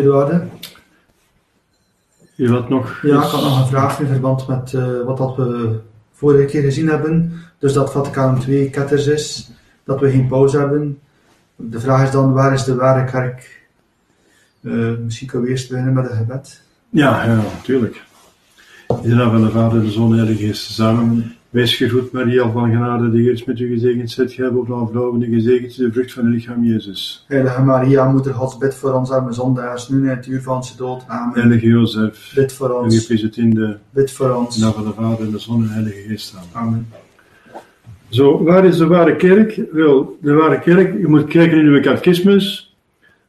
Eduarde. 0.00 0.46
U 2.36 2.50
had 2.50 2.68
nog... 2.68 3.02
Ja, 3.02 3.22
ik 3.22 3.30
had 3.30 3.42
nog 3.42 3.60
een 3.60 3.66
vraag 3.66 4.00
in 4.00 4.06
verband 4.06 4.46
met 4.48 4.74
eh, 4.74 5.04
wat 5.04 5.16
dat 5.16 5.36
we 5.36 5.80
vorige 6.12 6.44
keer 6.44 6.62
gezien 6.62 6.88
hebben. 6.88 7.32
Dus 7.58 7.72
dat 7.72 7.92
Vaticaan 7.92 8.42
II 8.48 8.70
ketters 8.70 9.06
is, 9.06 9.50
dat 9.84 10.00
we 10.00 10.10
geen 10.10 10.26
pauze 10.26 10.58
hebben. 10.58 10.98
De 11.56 11.80
vraag 11.80 12.02
is 12.02 12.10
dan, 12.10 12.32
waar 12.32 12.52
is 12.52 12.64
de 12.64 12.74
ware 12.74 13.04
kerk? 13.04 13.66
Uh, 14.60 14.98
misschien 14.98 15.28
kunnen 15.28 15.46
we 15.46 15.52
eerst 15.52 15.68
beginnen 15.68 15.94
met 15.94 16.10
een 16.10 16.16
gebed. 16.16 16.62
Ja, 16.88 17.24
ja, 17.24 17.34
natuurlijk. 17.36 18.02
In 19.02 19.08
de 19.08 19.14
naam 19.14 19.30
van 19.30 19.42
de 19.42 19.50
Vader, 19.50 19.82
de 19.82 19.90
Zoon 19.90 20.04
en 20.04 20.10
de 20.10 20.16
Heilige 20.16 20.46
Geest 20.46 20.72
samen. 20.72 21.36
Wees 21.54 21.76
gegroet, 21.76 22.12
Maria 22.12 22.50
van 22.50 22.70
genade, 22.70 23.10
de 23.10 23.18
Heer 23.18 23.32
is 23.32 23.44
met 23.44 23.60
u 23.60 23.68
gezegend. 23.68 24.10
Zet 24.10 24.32
gij 24.32 24.52
boven 24.52 24.74
alle 24.74 24.88
vrouwen 24.88 25.22
en 25.22 25.32
gezegend 25.32 25.76
de 25.76 25.92
vrucht 25.92 26.12
van 26.12 26.24
uw 26.24 26.30
lichaam, 26.30 26.64
Jezus. 26.64 27.24
Heilige 27.28 27.62
Maria, 27.62 28.10
Moeder 28.10 28.34
Gods, 28.34 28.58
bid 28.58 28.74
voor 28.74 28.92
ons 28.92 29.10
arme 29.10 29.32
zondaars, 29.32 29.88
nu 29.88 30.08
en 30.08 30.16
het 30.16 30.26
uur 30.26 30.42
van 30.42 30.56
onze 30.56 30.76
dood. 30.76 31.04
Amen. 31.06 31.40
Heilige 31.40 31.66
Jozef, 31.66 32.32
bid 32.34 32.52
voor 32.52 32.70
ons. 32.70 33.08
En 33.08 33.18
het 33.18 33.36
in 33.36 33.50
de 33.50 33.76
bid 33.90 34.12
voor 34.12 34.30
ons. 34.30 34.54
In 34.54 34.60
de 34.60 34.66
naam 34.66 34.74
van 34.74 34.84
de 34.84 34.92
Vader, 34.92 35.30
de 35.30 35.38
Zoon 35.38 35.60
en 35.60 35.66
de 35.66 35.72
Heilige 35.72 36.08
Geest 36.08 36.26
samen. 36.26 36.48
Amen. 36.52 36.88
Zo, 38.08 38.42
waar 38.42 38.64
is 38.64 38.76
de 38.76 38.86
ware 38.86 39.16
kerk? 39.16 39.60
Wel, 39.72 40.18
de 40.20 40.32
ware 40.32 40.58
kerk, 40.58 41.00
je 41.00 41.08
moet 41.08 41.24
kijken 41.24 41.58
in 41.58 41.66
uw 41.66 41.80
catechismus. 41.80 42.76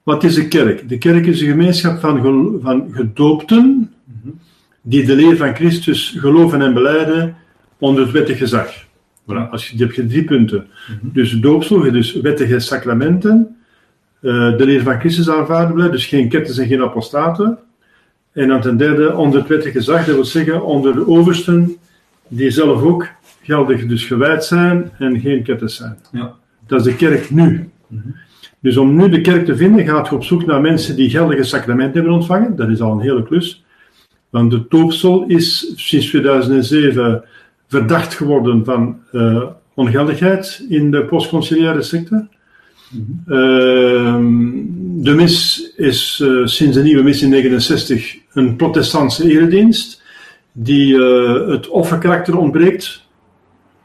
Wat 0.04 0.24
is 0.24 0.36
de 0.36 0.48
kerk? 0.48 0.90
De 0.90 0.98
kerk 0.98 1.26
is 1.26 1.42
een 1.42 1.48
gemeenschap 1.48 2.00
van, 2.00 2.60
van 2.62 2.88
gedoopten, 2.92 3.94
die 4.82 5.06
de 5.06 5.16
leer 5.16 5.38
van 5.38 5.56
Christus 5.56 6.16
geloven 6.20 6.62
en 6.62 6.74
beleiden 6.74 7.36
onder 7.80 8.04
het 8.04 8.12
wettig 8.12 8.38
gezag. 8.38 8.86
Voilà, 9.24 9.50
als 9.52 9.70
je, 9.70 9.78
je 9.78 9.84
hebt 9.84 10.10
drie 10.10 10.24
punten. 10.24 10.68
Mm 11.02 11.10
Dus 11.14 11.32
doopsel, 11.32 11.92
dus 11.92 12.14
wettige 12.14 12.60
sacramenten, 12.60 13.58
uh, 14.22 14.58
de 14.58 14.66
leer 14.66 14.82
van 14.82 15.00
Christus 15.00 15.30
aanvaarden 15.30 15.74
blijven, 15.74 15.96
dus 15.96 16.06
geen 16.06 16.30
ketters 16.30 16.58
en 16.58 16.68
geen 16.68 16.82
apostaten. 16.82 17.58
En 18.32 18.48
dan 18.48 18.62
ten 18.62 18.78
derde, 18.78 19.16
onder 19.16 19.40
het 19.40 19.48
wettige 19.48 19.72
gezag, 19.72 20.06
dat 20.06 20.16
wil 20.16 20.26
zeggen 20.26 20.66
onder 20.66 20.94
de 20.94 21.08
oversten, 21.08 21.76
die 22.28 22.52
zelf 22.52 22.82
ook 22.82 23.08
geldig 23.42 23.86
dus 23.86 24.06
gewijd 24.06 24.46
zijn 24.46 24.92
en 24.98 25.20
geen 25.20 25.44
ketters 25.44 25.76
zijn. 25.76 25.98
Ja. 26.12 26.34
Dat 26.68 26.80
is 26.80 26.86
de 26.86 26.96
kerk 26.96 27.30
nu. 27.30 27.70
Mm 27.88 28.02
-hmm. 28.02 28.16
Dus 28.60 28.78
om 28.78 28.96
nu 28.96 29.10
de 29.10 29.22
kerk 29.22 29.46
te 29.46 29.56
vinden, 29.56 29.86
gaat 29.86 30.08
je 30.08 30.16
op 30.16 30.24
zoek 30.24 30.46
naar 30.46 30.62
mensen 30.62 30.96
die 30.96 31.10
geldige 31.10 31.44
sacramenten 31.44 31.94
hebben 31.94 32.14
ontvangen. 32.14 32.56
Dat 32.56 32.70
is 32.70 32.82
al 32.82 32.92
een 32.92 33.00
hele 33.00 33.24
klus. 33.24 33.66
Want 34.30 34.52
de 34.52 34.66
doopsel 34.70 35.26
is 35.28 35.74
sinds 35.76 36.08
2007 36.08 37.24
verdacht 37.68 38.14
geworden 38.14 38.66
van 38.66 39.00
uh, 39.12 39.44
ongeldigheid 39.74 40.66
in 40.70 40.92
de 40.92 41.06
postconciliaire 41.06 41.82
sector. 41.82 42.28
Mm 42.90 43.24
-hmm. 43.26 45.04
de 45.04 45.14
mis 45.14 45.70
is 45.76 46.20
uh, 46.24 46.46
sinds 46.46 46.76
de 46.76 46.84
nieuwe 46.84 47.04
mis 47.04 47.22
in 47.22 47.30
69 47.30 48.18
een 48.34 48.56
protestantse 48.56 49.32
eredienst, 49.32 50.02
die 50.52 50.96
uh, 50.96 51.48
het 51.48 51.68
offerkarakter 51.68 52.38
ontbreekt, 52.38 53.06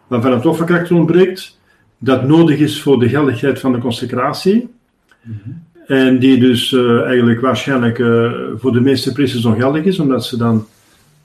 waarvan 0.07 0.33
het 0.33 0.47
offerkarakter 0.47 0.97
ontbreekt, 0.97 1.59
dat 1.99 2.27
nodig 2.27 2.59
is 2.59 2.83
voor 2.83 2.99
de 2.99 3.09
geldigheid 3.09 3.61
van 3.61 3.73
de 3.73 3.79
consecratie. 3.79 4.69
Mm 5.23 5.41
-hmm. 5.45 5.69
En 5.87 6.19
die 6.19 6.39
dus 6.39 6.73
eigenlijk 7.05 7.41
waarschijnlijk 7.41 7.97
voor 8.59 8.73
de 8.73 8.81
meeste 8.81 9.13
priesters 9.13 9.45
ongeldig 9.45 9.85
is, 9.85 9.99
omdat 9.99 10.25
ze 10.25 10.37
dan 10.37 10.67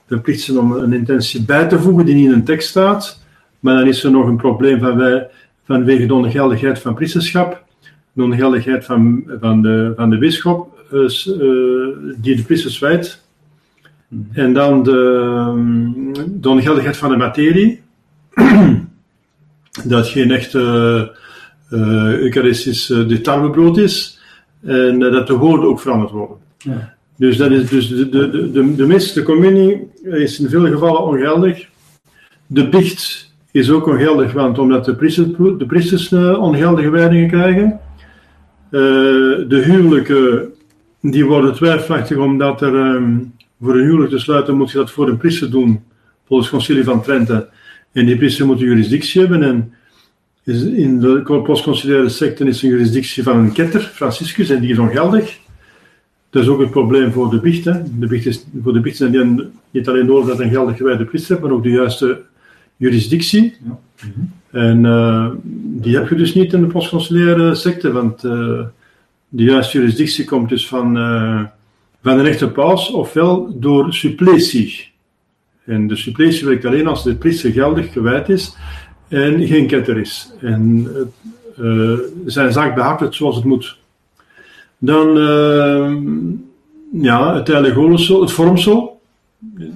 verplicht 0.07 0.41
zijn 0.41 0.57
om 0.57 0.71
een 0.71 0.93
intentie 0.93 1.43
bij 1.43 1.67
te 1.67 1.79
voegen 1.79 2.05
die 2.05 2.15
niet 2.15 2.25
in 2.25 2.33
een 2.33 2.43
tekst 2.43 2.69
staat. 2.69 3.23
Maar 3.59 3.75
dan 3.77 3.87
is 3.87 4.03
er 4.03 4.11
nog 4.11 4.27
een 4.27 4.37
probleem 4.37 4.79
van 4.79 4.97
wij, 4.97 5.27
vanwege 5.65 6.05
de 6.05 6.13
ongeldigheid 6.13 6.79
van 6.79 6.93
priesterschap, 6.93 7.63
de 8.11 8.23
ongeldigheid 8.23 8.85
van, 8.85 9.23
van, 9.39 9.61
de, 9.61 9.93
van 9.95 10.09
de 10.09 10.17
bisschop, 10.17 10.83
uh, 10.91 11.07
die 12.17 12.35
de 12.35 12.43
priesters 12.45 12.79
wijdt. 12.79 13.23
En 14.31 14.53
dan 14.53 14.83
de, 14.83 16.27
de 16.39 16.49
ongeldigheid 16.49 16.97
van 16.97 17.09
de 17.09 17.17
materie, 17.17 17.81
dat 19.83 20.07
geen 20.07 20.31
echte 20.31 20.59
uh, 21.69 22.19
eucharistisch 22.19 22.89
uh, 22.89 23.17
tarwebrood 23.17 23.77
is, 23.77 24.19
en 24.63 24.99
dat 24.99 25.27
de 25.27 25.37
woorden 25.37 25.69
ook 25.69 25.79
veranderd 25.79 26.11
worden. 26.11 26.37
Ja. 26.57 26.94
Dus, 27.17 27.37
dat 27.37 27.51
is, 27.51 27.69
dus 27.69 27.87
de, 27.87 28.09
de, 28.09 28.51
de, 28.51 28.75
de 28.75 28.85
mis, 28.85 29.13
de 29.13 29.23
communie, 29.23 29.87
is 30.03 30.39
in 30.39 30.49
veel 30.49 30.67
gevallen 30.67 31.03
ongeldig. 31.03 31.67
De 32.47 32.69
biecht 32.69 33.33
is 33.51 33.69
ook 33.69 33.87
ongeldig, 33.87 34.31
want 34.31 34.59
omdat 34.59 34.85
de 34.85 34.95
priesters, 34.95 35.27
de 35.37 35.65
priesters 35.67 36.11
uh, 36.11 36.41
ongeldige 36.41 36.89
wijdingen 36.89 37.27
krijgen. 37.27 37.79
Uh, 38.71 38.81
de 39.47 39.61
huwelijken, 39.65 40.53
die 41.01 41.25
worden 41.25 41.53
twijfelachtig, 41.53 42.17
omdat 42.17 42.61
er 42.61 42.73
um, 42.73 43.33
voor 43.61 43.75
een 43.75 43.83
huwelijk 43.83 44.09
te 44.09 44.19
sluiten 44.19 44.55
moet 44.55 44.71
je 44.71 44.77
dat 44.77 44.91
voor 44.91 45.09
een 45.09 45.17
priester 45.17 45.51
doen, 45.51 45.83
volgens 46.27 46.49
het 46.49 46.57
concilie 46.57 46.83
van 46.83 47.01
Trente. 47.01 47.47
En 47.91 48.05
die 48.05 48.17
priester 48.17 48.45
moet 48.45 48.59
een 48.59 48.67
jurisdictie 48.67 49.21
hebben. 49.21 49.43
En 49.43 49.73
in 50.75 50.99
de 50.99 51.41
postconciliaire 51.43 52.09
secten 52.09 52.47
is 52.47 52.61
een 52.61 52.69
jurisdictie 52.69 53.23
van 53.23 53.37
een 53.37 53.51
ketter, 53.51 53.81
Franciscus, 53.81 54.49
en 54.49 54.61
die 54.61 54.71
is 54.71 54.77
ongeldig. 54.77 55.37
Dat 56.35 56.43
is 56.43 56.49
ook 56.49 56.59
het 56.59 56.71
probleem 56.71 57.11
voor 57.11 57.29
de 57.29 57.39
biecht. 57.39 57.65
Hè. 57.65 57.73
De 57.99 58.07
biecht 58.07 58.25
is, 58.25 58.45
voor 58.63 58.73
de 58.73 58.79
biecht 58.79 58.97
zijn 58.97 59.51
niet 59.71 59.87
alleen 59.87 60.05
nodig 60.05 60.27
dat 60.27 60.39
een 60.39 60.49
geldig 60.49 60.77
gewijde 60.77 61.05
priester 61.05 61.31
hebt, 61.31 61.47
maar 61.47 61.55
ook 61.55 61.63
de 61.63 61.69
juiste 61.69 62.21
jurisdictie. 62.77 63.55
Ja. 63.65 63.79
En 64.51 64.83
uh, 64.83 65.29
die 65.53 65.95
heb 65.95 66.09
je 66.09 66.15
dus 66.15 66.33
niet 66.33 66.53
in 66.53 66.61
de 66.61 66.67
postconsulaire 66.67 67.55
secte, 67.55 67.91
want 67.91 68.23
uh, 68.23 68.61
de 69.29 69.43
juiste 69.43 69.77
jurisdictie 69.77 70.25
komt 70.25 70.49
dus 70.49 70.67
van, 70.67 70.97
uh, 70.97 71.41
van 72.01 72.19
een 72.19 72.25
echte 72.25 72.49
paus, 72.49 72.91
ofwel 72.91 73.59
door 73.59 73.93
suppletie. 73.93 74.91
En 75.65 75.87
de 75.87 75.95
suppletie 75.95 76.45
werkt 76.45 76.65
alleen 76.65 76.87
als 76.87 77.03
de 77.03 77.15
priester 77.15 77.51
geldig 77.51 77.93
gewijd 77.93 78.29
is 78.29 78.55
en 79.07 79.47
geen 79.47 79.67
ketter 79.67 79.97
is. 79.97 80.31
En 80.41 80.87
zijn 82.25 82.51
zaak 82.51 82.75
behartigt 82.75 83.15
zoals 83.15 83.35
het 83.35 83.45
moet. 83.45 83.83
Dan, 84.85 85.17
uh, 85.17 85.95
ja, 87.03 87.35
het 87.35 87.47
heilige 87.47 88.19
het 88.21 88.31
vormsel, 88.31 89.01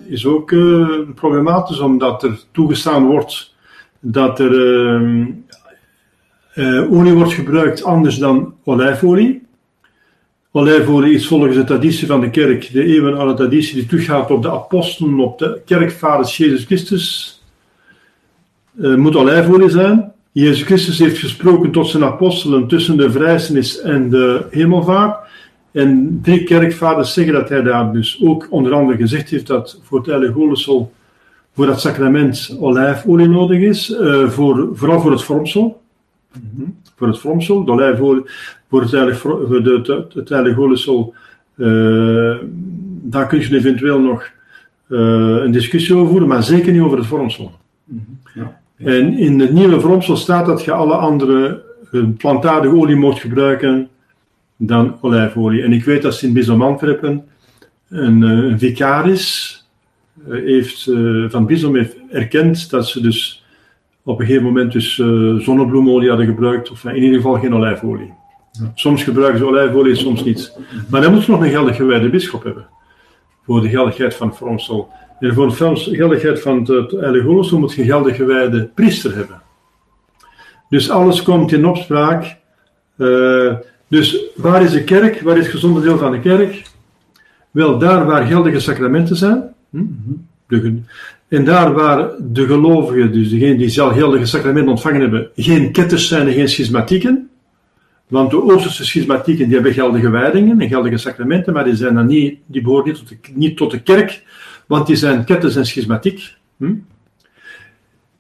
is 0.08 0.26
ook 0.26 0.52
uh, 0.52 0.88
problematisch, 1.16 1.80
omdat 1.80 2.24
er 2.24 2.40
toegestaan 2.52 3.06
wordt 3.06 3.56
dat 4.00 4.40
er 4.40 4.54
uh, 6.56 6.92
olie 6.92 7.14
wordt 7.14 7.34
gebruikt 7.34 7.84
anders 7.84 8.18
dan 8.18 8.54
olijfolie. 8.64 9.42
Olijfolie 10.52 11.14
is 11.14 11.28
volgens 11.28 11.56
de 11.56 11.64
traditie 11.64 12.08
van 12.08 12.22
de 12.22 12.30
kerk, 12.30 12.70
de 12.72 12.84
eeuwenoude 12.84 13.34
traditie 13.34 13.76
die 13.76 13.86
teruggaat 13.86 14.32
op 14.32 14.42
de 14.42 14.52
apostelen, 14.52 15.20
op 15.20 15.40
de 15.40 15.62
kerkvaders 15.66 16.38
Jezus 16.38 16.66
Christus, 16.66 17.42
moet 18.74 19.16
olijfolie 19.16 19.70
zijn. 19.70 20.14
Jezus 20.32 20.64
Christus 20.64 21.00
heeft 21.00 21.18
gesproken 21.18 21.72
tot 21.72 21.88
zijn 21.88 22.04
apostelen 22.04 22.68
tussen 22.68 22.98
de 22.98 23.12
vrijzenis 23.12 23.82
en 23.82 24.10
de 24.10 24.46
hemelvaart. 24.50 25.28
En 25.72 26.20
drie 26.22 26.44
kerkvaders 26.44 27.14
zeggen 27.14 27.34
dat 27.34 27.50
hij 27.50 27.62
daar 27.62 27.92
dus 27.94 28.22
ook 28.24 28.48
onder 28.50 28.74
andere 28.74 28.98
gezegd 28.98 29.30
heeft 29.30 29.48
dat 29.48 29.80
voor 29.84 29.98
het 29.98 30.08
heilige 30.08 30.88
voor 31.54 31.66
dat 31.66 31.82
sacrament 31.82 32.58
olijfolie 32.60 33.28
nodig 33.28 33.60
is, 33.60 33.90
uh, 33.90 34.30
voor, 34.30 34.70
vooral 34.74 35.00
voor 35.02 35.12
het 35.12 35.24
vormsel. 35.24 35.82
Mm 36.34 36.50
-hmm. 36.56 36.78
Voor 36.96 37.08
het 37.08 37.20
vormsel, 37.20 37.64
de 37.64 37.72
olijfolie, 37.72 38.24
voor 38.70 38.82
het 38.82 38.92
heilige, 38.92 39.20
voor 39.20 39.64
de, 39.64 39.82
het, 39.84 40.14
het 40.14 40.30
heilige 40.30 40.60
olesel, 40.60 41.14
uh, 41.56 42.36
daar 43.02 43.28
kun 43.28 43.40
je 43.40 43.56
eventueel 43.56 44.00
nog 44.00 44.30
uh, 44.88 45.00
een 45.44 45.52
discussie 45.52 45.96
over 45.96 46.10
voeren, 46.10 46.28
maar 46.28 46.44
zeker 46.44 46.72
niet 46.72 46.82
over 46.82 46.98
het 46.98 47.08
vormsel. 47.08 47.52
Mm 47.84 48.06
-hmm. 48.06 48.42
ja. 48.44 48.60
En 48.84 49.18
in 49.18 49.40
het 49.40 49.54
nieuwe 49.54 49.80
vormsel 49.80 50.16
staat 50.16 50.46
dat 50.46 50.64
je 50.64 50.72
alle 50.72 50.94
andere 50.94 51.64
plantaardige 52.18 52.76
olie 52.76 52.96
mocht 52.96 53.20
gebruiken 53.20 53.90
dan 54.58 54.98
olijfolie. 55.02 55.64
En 55.64 55.74
ik 55.74 55.84
weet 55.84 56.02
dat 56.02 56.22
in 56.22 56.34
Bisdom 56.34 56.62
Antwerpen 56.62 57.26
een, 57.90 58.22
een 58.22 58.60
vicaris 58.60 59.58
heeft, 60.30 60.92
van 61.28 61.46
Bisdom 61.46 61.76
heeft 61.76 61.96
erkend 62.12 62.70
dat 62.70 62.88
ze 62.88 63.02
dus 63.02 63.46
op 64.04 64.20
een 64.20 64.26
gegeven 64.26 64.46
moment 64.46 64.72
dus 64.72 64.96
zonnebloemolie 65.38 66.10
hadden 66.10 66.26
gebruikt, 66.26 66.72
of 66.72 66.86
in 66.86 67.04
ieder 67.04 67.16
geval 67.16 67.40
geen 67.40 67.56
olijfolie. 67.56 68.14
Soms 68.74 69.04
gebruiken 69.04 69.40
ze 69.40 69.48
olijfolie, 69.48 69.96
soms 69.96 70.24
niet. 70.24 70.58
Maar 70.90 71.02
dan 71.02 71.14
moet 71.14 71.26
je 71.26 71.32
nog 71.32 71.42
een 71.42 71.50
geldig 71.50 71.76
gewijde 71.76 72.10
bischop 72.10 72.44
hebben. 72.44 72.68
Voor 73.46 73.62
de 73.62 73.70
geldigheid 73.70 74.16
van 74.16 74.28
het 74.28 74.38
vormsel. 74.38 74.90
En 75.20 75.34
voor 75.34 75.48
de 75.48 75.76
geldigheid 75.76 76.42
van 76.42 76.64
het 76.64 76.92
heilige 76.92 77.28
olosel 77.28 77.60
moet 77.60 77.74
je 77.74 77.82
een 77.82 77.88
geldig 77.88 78.16
gewijde 78.16 78.70
priester 78.76 79.16
hebben. 79.16 79.42
Dus 80.70 80.90
alles 80.90 81.24
komt 81.24 81.52
in 81.52 81.66
opspraak. 81.66 82.38
Uh, 82.98 83.54
dus 83.88 84.26
waar 84.36 84.64
is 84.64 84.72
de 84.72 84.84
kerk? 84.84 85.22
Waar 85.22 85.38
is 85.38 85.44
het 85.44 85.52
gezonde 85.52 85.82
deel 85.82 85.98
van 85.98 86.12
de 86.12 86.20
kerk? 86.20 86.64
Wel, 87.52 87.78
daar 87.78 88.06
waar 88.06 88.26
geldige 88.26 88.60
sacramenten 88.60 89.16
zijn. 89.16 89.44
Hm? 89.70 89.82
En 91.28 91.46
daar 91.46 91.74
waar 91.74 92.10
de 92.20 92.46
gelovigen, 92.46 93.12
dus 93.12 93.30
degenen 93.30 93.58
die 93.58 93.70
zelf 93.70 93.94
geldige 93.94 94.26
sacramenten 94.26 94.72
ontvangen 94.72 95.02
hebben, 95.02 95.30
geen 95.36 95.72
ketters 95.72 96.08
zijn 96.08 96.28
en 96.28 96.34
geen 96.34 96.50
schismatieken. 96.50 97.30
Want 98.08 98.32
de 98.32 98.44
Oosterse 98.44 98.86
schismatieken 98.86 99.46
die 99.46 99.54
hebben 99.54 99.74
geldige 99.74 100.10
wijdingen 100.10 100.62
en 100.62 100.68
geldige 100.68 100.98
sacramenten, 100.98 101.54
maar 101.54 101.64
die, 101.64 101.76
zijn 101.76 101.94
dan 101.94 102.06
niet, 102.06 102.38
die 102.46 102.62
behoren 102.62 102.86
niet 102.86 102.96
tot, 102.96 103.36
niet 103.36 103.58
tot 103.58 103.72
de 103.72 103.82
kerk, 103.82 104.24
want 104.70 104.88
die 104.88 104.96
zijn 104.96 105.24
ketters 105.24 105.56
en 105.56 105.66
schismatiek. 105.66 106.36
Hm? 106.58 106.74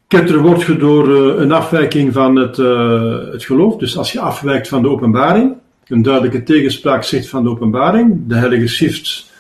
Ketter 0.07 0.41
wordt 0.41 0.63
je 0.63 0.77
door 0.77 1.09
uh, 1.09 1.41
een 1.41 1.51
afwijking 1.51 2.13
van 2.13 2.35
het, 2.35 2.57
uh, 2.57 3.31
het 3.31 3.43
geloof. 3.43 3.77
Dus 3.77 3.97
als 3.97 4.11
je 4.11 4.19
afwijkt 4.19 4.67
van 4.67 4.81
de 4.81 4.89
openbaring, 4.89 5.55
een 5.87 6.01
duidelijke 6.01 6.43
tegenspraak 6.43 7.03
zegt 7.03 7.29
van 7.29 7.43
de 7.43 7.49
openbaring, 7.49 8.27
de 8.27 8.35
heilige 8.35 8.67
schrift 8.67 9.31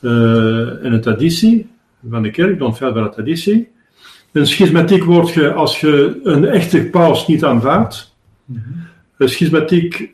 uh, 0.00 0.84
en 0.84 0.90
de 0.90 0.98
traditie 1.00 1.68
van 2.08 2.22
de 2.22 2.30
kerk, 2.30 2.58
de 2.58 2.64
onfeilbare 2.64 3.08
traditie. 3.08 3.68
Een 4.32 4.46
schismatiek 4.46 5.04
wordt 5.04 5.32
je 5.32 5.52
als 5.52 5.80
je 5.80 6.20
een 6.22 6.44
echte 6.44 6.84
paus 6.84 7.26
niet 7.26 7.44
aanvaardt. 7.44 8.14
Mm 8.44 8.62
-hmm. 8.64 8.86
Een 9.16 9.28
schismatiek 9.28 10.10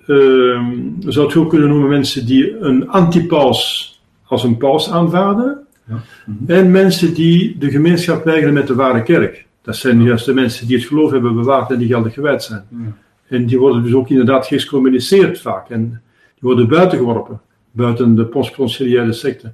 zou 0.98 1.32
je 1.32 1.38
ook 1.38 1.50
kunnen 1.50 1.68
noemen 1.68 1.88
mensen 1.88 2.26
die 2.26 2.58
een 2.58 2.88
antipaus 2.88 3.92
als 4.24 4.44
een 4.44 4.56
paus 4.56 4.90
aanvaarden. 4.90 5.63
Ja. 5.88 6.02
-hmm. 6.24 6.38
En 6.46 6.70
mensen 6.70 7.14
die 7.14 7.58
de 7.58 7.70
gemeenschap 7.70 8.24
weigeren 8.24 8.54
met 8.54 8.66
de 8.66 8.74
ware 8.74 9.02
kerk. 9.02 9.46
Dat 9.62 9.76
zijn 9.76 10.02
juist 10.02 10.24
de 10.24 10.34
mensen 10.34 10.66
die 10.66 10.76
het 10.76 10.86
geloof 10.86 11.10
hebben 11.10 11.34
bewaard 11.34 11.70
en 11.70 11.78
die 11.78 11.88
geldig 11.88 12.14
gewijd 12.14 12.42
zijn. 12.42 12.64
Ja. 12.70 12.96
En 13.28 13.46
die 13.46 13.58
worden 13.58 13.82
dus 13.82 13.94
ook 13.94 14.08
inderdaad 14.08 14.46
geëxcommuniceerd 14.46 15.40
vaak. 15.40 15.70
En 15.70 15.88
die 16.34 16.40
worden 16.40 16.68
buitengeworpen, 16.68 17.40
buiten 17.70 18.14
de 18.14 18.24
postconciliaire 18.24 19.12
secte. 19.12 19.52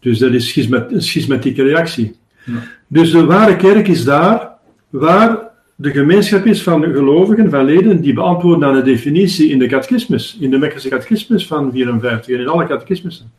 Dus 0.00 0.18
dat 0.18 0.32
is 0.32 0.48
schismat, 0.48 0.92
een 0.92 1.02
schismatieke 1.02 1.62
reactie. 1.62 2.16
Ja. 2.44 2.62
Dus 2.86 3.10
de 3.10 3.24
ware 3.24 3.56
kerk 3.56 3.88
is 3.88 4.04
daar 4.04 4.52
waar 4.90 5.50
de 5.74 5.90
gemeenschap 5.90 6.46
is 6.46 6.62
van 6.62 6.82
gelovigen, 6.82 7.50
van 7.50 7.64
leden, 7.64 8.00
die 8.00 8.12
beantwoorden 8.12 8.68
aan 8.68 8.74
de 8.74 8.82
definitie 8.82 9.50
in 9.50 9.58
de 9.58 9.66
catechismus, 9.66 10.36
in 10.40 10.50
de 10.50 10.58
Mekkerse 10.58 10.88
catechismus 10.88 11.46
van 11.46 11.70
54 11.72 12.34
en 12.34 12.40
in 12.40 12.48
alle 12.48 12.66
catechismussen. 12.66 13.30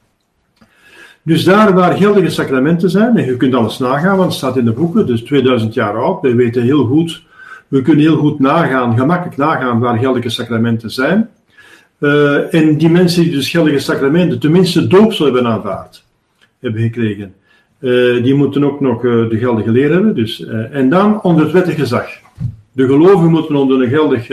Dus 1.26 1.44
daar 1.44 1.74
waar 1.74 1.98
geldige 1.98 2.30
sacramenten 2.30 2.90
zijn, 2.90 3.18
en 3.18 3.26
je 3.26 3.38
kunt 3.38 3.56
alles 3.56 3.78
nagaan, 3.78 4.18
want 4.18 4.30
het 4.30 4.38
staat 4.38 4.58
in 4.58 4.66
de 4.66 4.72
boeken, 4.72 5.06
dus 5.06 5.22
2000 5.22 5.74
jaar 5.74 5.98
oud, 5.98 6.22
wij 6.22 6.36
weten 6.36 6.64
heel 6.64 6.86
goed, 6.86 7.24
we 7.68 7.82
kunnen 7.82 8.06
heel 8.06 8.18
goed 8.18 8.40
nagaan, 8.40 8.98
gemakkelijk 8.98 9.38
nagaan 9.38 9.80
waar 9.80 9.98
geldige 9.98 10.30
sacramenten 10.30 10.92
zijn. 10.92 11.30
Uh, 12.00 12.54
en 12.54 12.78
die 12.78 12.90
mensen 12.90 13.24
die 13.24 13.32
dus 13.32 13.50
geldige 13.50 13.80
sacramenten, 13.80 14.40
tenminste 14.40 14.88
doopsel 14.88 15.26
hebben 15.26 15.48
aanvaard, 15.48 16.04
hebben 16.60 16.82
gekregen, 16.82 17.34
uh, 17.80 18.24
die 18.24 18.34
moeten 18.34 18.64
ook 18.64 18.80
nog 18.80 19.04
uh, 19.04 19.30
de 19.30 19.38
geldige 19.38 19.72
leer 19.72 19.92
hebben. 19.92 20.16
Dus, 20.16 20.46
en 20.72 20.90
dan 20.90 21.22
onder 21.22 21.44
het 21.44 21.54
wettig 21.54 21.76
gezag. 21.76 22.08
De 22.72 22.86
gelovigen 22.86 23.32
moeten 23.32 23.56
onder 23.56 23.82
een 23.82 23.90
geldig 23.90 24.28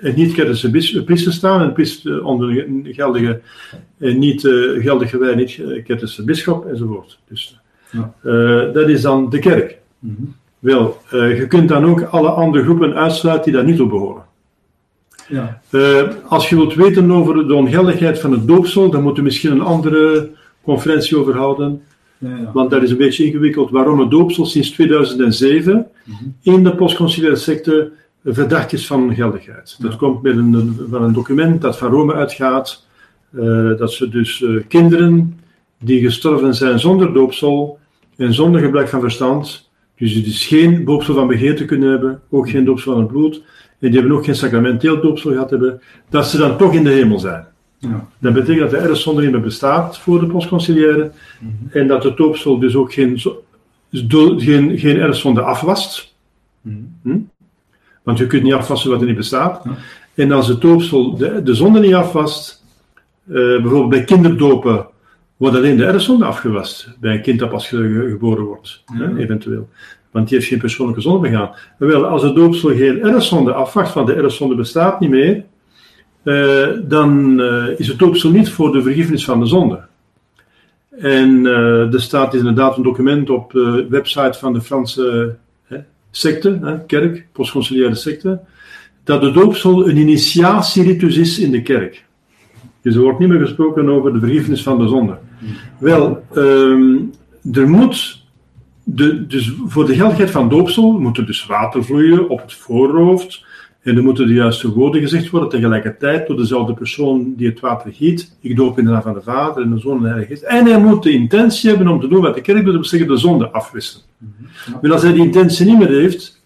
en 0.00 0.14
niet-kettische 0.14 0.70
priester 1.04 1.32
staan, 1.32 1.62
en 1.62 1.72
priester 1.72 2.24
onder 2.24 2.48
een 2.48 2.88
geldige, 2.90 3.40
en 3.98 4.18
niet 4.18 4.44
uh, 4.44 4.82
geldige 4.82 5.18
wij, 5.18 5.34
niet-kettische 5.34 6.24
bisschop, 6.24 6.66
enzovoort. 6.66 7.18
Dus, 7.28 7.60
ja. 7.90 8.14
dat 8.72 8.88
is 8.88 9.02
dan 9.02 9.30
de 9.30 9.38
kerk. 9.38 9.78
Mm 9.98 10.14
-hmm. 10.16 10.34
Wel, 10.58 11.02
je 11.10 11.46
kunt 11.48 11.68
dan 11.68 11.84
ook 11.84 12.02
alle 12.02 12.28
andere 12.28 12.64
groepen 12.64 12.94
uitsluiten 12.94 13.44
die 13.44 13.52
daar 13.52 13.64
niet 13.64 13.76
toe 13.76 13.88
behoren. 13.88 14.22
Ja. 15.28 15.60
als 16.26 16.48
je 16.48 16.56
wilt 16.56 16.74
weten 16.74 17.10
over 17.10 17.46
de 17.48 17.54
ongeldigheid 17.54 18.18
van 18.18 18.32
het 18.32 18.46
doopsel, 18.46 18.90
dan 18.90 19.02
moet 19.02 19.16
je 19.16 19.22
misschien 19.22 19.50
een 19.50 19.60
andere 19.60 20.30
conferentie 20.62 21.18
over 21.18 21.36
houden. 21.36 21.82
Ja, 22.18 22.28
ja. 22.28 22.50
Want 22.52 22.70
dat 22.70 22.82
is 22.82 22.90
een 22.90 22.96
beetje 22.96 23.24
ingewikkeld 23.24 23.70
waarom 23.70 24.00
het 24.00 24.10
doopsel 24.10 24.46
sinds 24.46 24.70
2007 24.70 25.74
mm 25.74 26.14
-hmm. 26.14 26.34
in 26.42 26.64
de 26.64 26.74
postconciliaire 26.74 27.38
secte 27.38 27.92
verdacht 28.24 28.72
is 28.72 28.86
van 28.86 29.14
geldigheid. 29.14 29.76
Dat 29.78 29.96
komt 29.96 30.22
met 30.22 30.36
een, 30.36 30.78
van 30.90 31.02
een 31.02 31.12
document 31.12 31.60
dat 31.60 31.78
van 31.78 31.90
Rome 31.90 32.14
uitgaat, 32.14 32.86
uh, 33.30 33.78
dat 33.78 33.92
ze 33.92 34.08
dus 34.08 34.40
uh, 34.40 34.62
kinderen 34.68 35.40
die 35.78 36.00
gestorven 36.00 36.54
zijn 36.54 36.78
zonder 36.78 37.12
doopsel 37.12 37.78
en 38.16 38.34
zonder 38.34 38.60
gebrek 38.60 38.88
van 38.88 39.00
verstand, 39.00 39.70
dus 39.96 40.12
die 40.12 40.22
dus 40.22 40.46
geen 40.46 40.84
doopsel 40.84 41.14
van 41.14 41.26
begeerte 41.26 41.64
kunnen 41.64 41.90
hebben, 41.90 42.20
ook 42.30 42.50
geen 42.50 42.64
doopsel 42.64 42.92
van 42.92 43.00
het 43.00 43.10
bloed, 43.10 43.42
en 43.78 43.90
die 43.90 44.00
hebben 44.00 44.16
ook 44.16 44.24
geen 44.24 44.34
sacramenteel 44.34 45.00
doopsel 45.00 45.30
gehad 45.30 45.50
hebben, 45.50 45.80
dat 46.08 46.26
ze 46.26 46.38
dan 46.38 46.56
toch 46.56 46.74
in 46.74 46.84
de 46.84 46.90
hemel 46.90 47.18
zijn. 47.18 47.46
Ja. 47.78 48.08
Dat 48.18 48.32
betekent 48.32 48.70
dat 48.70 48.80
de 48.80 48.88
erfzonde 48.88 49.22
niet 49.22 49.30
meer 49.30 49.40
bestaat 49.40 49.98
voor 49.98 50.20
de 50.20 50.26
postconciliaire 50.26 51.12
mm 51.40 51.48
-hmm. 51.58 51.80
en 51.80 51.88
dat 51.88 52.02
de 52.02 52.14
doopsel 52.14 52.58
dus 52.58 52.74
ook 52.74 52.92
geen, 52.92 53.20
geen, 53.90 54.78
geen 54.78 54.96
erfzonde 54.96 55.42
afwast. 55.42 56.14
Mm 56.60 56.98
-hmm. 57.02 57.29
Want 58.10 58.22
je 58.22 58.28
kunt 58.28 58.42
niet 58.42 58.52
afwassen 58.52 58.90
wat 58.90 59.00
er 59.00 59.06
niet 59.06 59.16
bestaat. 59.16 59.62
En 60.14 60.32
als 60.32 60.48
het 60.48 60.60
doopsel 60.60 61.16
de, 61.16 61.42
de 61.42 61.54
zonde 61.54 61.80
niet 61.80 61.94
afwast, 61.94 62.64
uh, 63.28 63.34
bijvoorbeeld 63.34 63.88
bij 63.88 64.04
kinderdopen, 64.04 64.86
wordt 65.36 65.56
alleen 65.56 65.76
de 65.76 65.84
erfzonde 65.84 66.24
afgewast. 66.24 66.88
Bij 67.00 67.14
een 67.14 67.22
kind 67.22 67.38
dat 67.38 67.50
pas 67.50 67.68
ge, 67.68 68.06
geboren 68.10 68.44
wordt, 68.44 68.82
ja. 68.86 68.98
hè, 68.98 69.16
eventueel. 69.16 69.68
Want 70.10 70.28
die 70.28 70.36
heeft 70.36 70.50
geen 70.50 70.58
persoonlijke 70.58 71.00
zonde 71.00 71.28
begaan. 71.28 71.50
Wel, 71.78 72.06
als 72.06 72.22
het 72.22 72.34
doopsel 72.34 72.68
geen 72.68 73.02
erfzonde 73.02 73.52
afwacht, 73.52 73.94
want 73.94 74.06
de 74.06 74.14
erfzonde 74.14 74.54
bestaat 74.54 75.00
niet 75.00 75.10
meer, 75.10 75.44
uh, 76.24 76.68
dan 76.82 77.40
uh, 77.40 77.78
is 77.78 77.88
het 77.88 77.98
doopsel 77.98 78.30
niet 78.30 78.50
voor 78.50 78.72
de 78.72 78.82
vergiffenis 78.82 79.24
van 79.24 79.40
de 79.40 79.46
zonde. 79.46 79.80
En 80.98 81.46
er 81.46 82.00
staat 82.00 82.34
inderdaad 82.34 82.76
een 82.76 82.82
document 82.82 83.30
op 83.30 83.52
de 83.52 83.86
website 83.90 84.38
van 84.38 84.52
de 84.52 84.60
Franse 84.60 85.36
secte, 86.10 86.82
kerk, 86.86 87.26
postconciliaire 87.32 87.94
secte, 87.94 88.40
dat 89.04 89.20
de 89.20 89.30
doopsel 89.30 89.88
een 89.88 89.96
initiatieritus 89.96 91.16
is 91.16 91.38
in 91.38 91.50
de 91.50 91.62
kerk. 91.62 92.04
Dus 92.82 92.94
er 92.94 93.02
wordt 93.02 93.18
niet 93.18 93.28
meer 93.28 93.40
gesproken 93.40 93.88
over 93.88 94.12
de 94.12 94.18
vergiffenis 94.18 94.62
van 94.62 94.78
de 94.78 94.88
zonde. 94.88 95.18
Wel, 95.78 96.24
um, 96.34 97.12
er 97.52 97.68
moet, 97.68 98.24
de, 98.84 99.26
dus 99.26 99.52
voor 99.66 99.86
de 99.86 99.94
geldigheid 99.94 100.30
van 100.30 100.48
doopsel 100.48 100.92
moet 100.92 101.18
er 101.18 101.26
dus 101.26 101.46
water 101.46 101.84
vloeien 101.84 102.28
op 102.28 102.40
het 102.40 102.52
voorhoofd, 102.52 103.44
en 103.82 103.96
er 103.96 104.02
moeten 104.02 104.26
de 104.26 104.34
juiste 104.34 104.72
woorden 104.72 105.00
gezegd 105.00 105.30
worden 105.30 105.48
tegelijkertijd 105.48 106.26
door 106.26 106.36
dezelfde 106.36 106.74
persoon 106.74 107.34
die 107.36 107.48
het 107.48 107.60
water 107.60 107.92
giet. 107.92 108.36
Ik 108.40 108.56
doop 108.56 108.78
in 108.78 108.84
de 108.84 108.90
naam 108.90 109.02
van 109.02 109.14
de 109.14 109.22
Vader 109.22 109.62
en 109.62 109.70
de 109.70 109.78
Zoon 109.78 109.96
en 109.96 110.02
de 110.02 110.08
Heilige 110.08 110.32
Geest. 110.32 110.42
En 110.42 110.66
hij 110.66 110.80
moet 110.80 111.02
de 111.02 111.12
intentie 111.12 111.68
hebben 111.68 111.88
om 111.88 112.00
te 112.00 112.08
doen 112.08 112.20
wat 112.20 112.34
de 112.34 112.40
kerk 112.40 112.64
doet, 112.64 112.74
dat 112.74 112.86
zeggen 112.86 113.08
de 113.08 113.16
zonde 113.16 113.50
afwisselen. 113.50 114.04
Ja. 114.18 114.78
Maar 114.82 114.92
als 114.92 115.02
hij 115.02 115.12
die 115.12 115.24
intentie 115.24 115.66
niet 115.66 115.78
meer 115.78 116.00
heeft, 116.00 116.42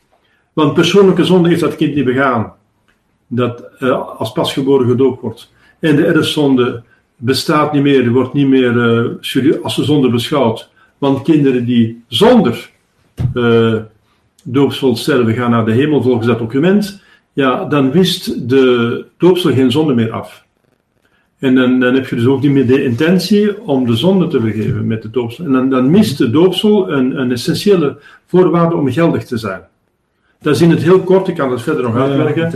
want 0.52 0.74
persoonlijke 0.74 1.24
zonde 1.24 1.48
heeft 1.48 1.60
dat 1.60 1.76
kind 1.76 1.94
niet 1.94 2.04
begaan, 2.04 2.52
dat 3.26 3.64
uh, 3.78 4.18
als 4.18 4.32
pasgeboren 4.32 4.88
gedoopt 4.88 5.20
wordt, 5.20 5.52
en 5.78 5.96
de 5.96 6.06
erfzonde 6.06 6.82
bestaat 7.16 7.72
niet 7.72 7.82
meer, 7.82 8.10
wordt 8.10 8.32
niet 8.32 8.48
meer 8.48 8.74
uh, 9.34 9.62
als 9.62 9.76
de 9.76 9.84
zonde 9.84 10.10
beschouwd, 10.10 10.70
want 10.98 11.22
kinderen 11.22 11.64
die 11.64 12.02
zonder 12.08 12.70
uh, 13.34 13.76
doopsel 14.44 14.96
sterven 14.96 15.34
gaan 15.34 15.50
naar 15.50 15.64
de 15.64 15.72
hemel 15.72 16.02
volgens 16.02 16.26
dat 16.26 16.38
document, 16.38 17.02
ja, 17.34 17.64
dan 17.64 17.90
wist 17.90 18.48
de 18.48 19.04
doopsel 19.18 19.52
geen 19.52 19.70
zonde 19.70 19.94
meer 19.94 20.12
af. 20.12 20.44
En 21.38 21.54
dan, 21.54 21.80
dan 21.80 21.94
heb 21.94 22.08
je 22.08 22.16
dus 22.16 22.26
ook 22.26 22.42
niet 22.42 22.50
meer 22.50 22.66
de 22.66 22.84
intentie 22.84 23.62
om 23.62 23.86
de 23.86 23.96
zonde 23.96 24.26
te 24.26 24.40
vergeven 24.40 24.86
met 24.86 25.02
de 25.02 25.10
doopsel. 25.10 25.44
En 25.44 25.52
dan, 25.52 25.70
dan 25.70 25.90
mist 25.90 26.18
de 26.18 26.30
doopsel 26.30 26.92
een, 26.92 27.20
een 27.20 27.32
essentiële 27.32 27.96
voorwaarde 28.26 28.76
om 28.76 28.92
geldig 28.92 29.24
te 29.24 29.36
zijn. 29.36 29.60
Dat 30.40 30.54
is 30.54 30.60
in 30.60 30.70
het 30.70 30.82
heel 30.82 31.00
kort, 31.00 31.28
ik 31.28 31.34
kan 31.34 31.50
dat 31.50 31.62
verder 31.62 31.82
nog 31.82 31.96
uitwerken. 31.96 32.52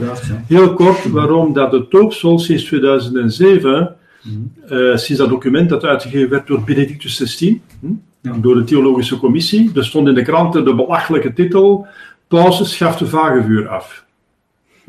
Heel 0.47 0.75
kort 0.75 1.11
waarom 1.11 1.53
dat 1.53 1.71
de 1.71 1.87
doopsel 1.89 2.39
sinds 2.39 2.65
2007, 2.65 3.95
mm. 4.23 4.53
uh, 4.71 4.97
sinds 4.97 5.21
dat 5.21 5.29
document 5.29 5.69
dat 5.69 5.85
uitgegeven 5.85 6.29
werd 6.29 6.47
door 6.47 6.63
Benedictus 6.65 7.17
XVI, 7.17 7.61
hm, 7.81 8.41
door 8.41 8.55
de 8.55 8.65
Theologische 8.65 9.19
Commissie, 9.19 9.71
er 9.75 9.85
stond 9.85 10.09
in 10.09 10.15
de 10.15 10.23
kranten 10.23 10.65
de 10.65 10.75
belachelijke 10.75 11.33
titel: 11.33 11.87
Paus 12.29 12.71
schaft 12.73 12.99
de 12.99 13.07
vagevuur 13.07 13.69
af. 13.69 14.07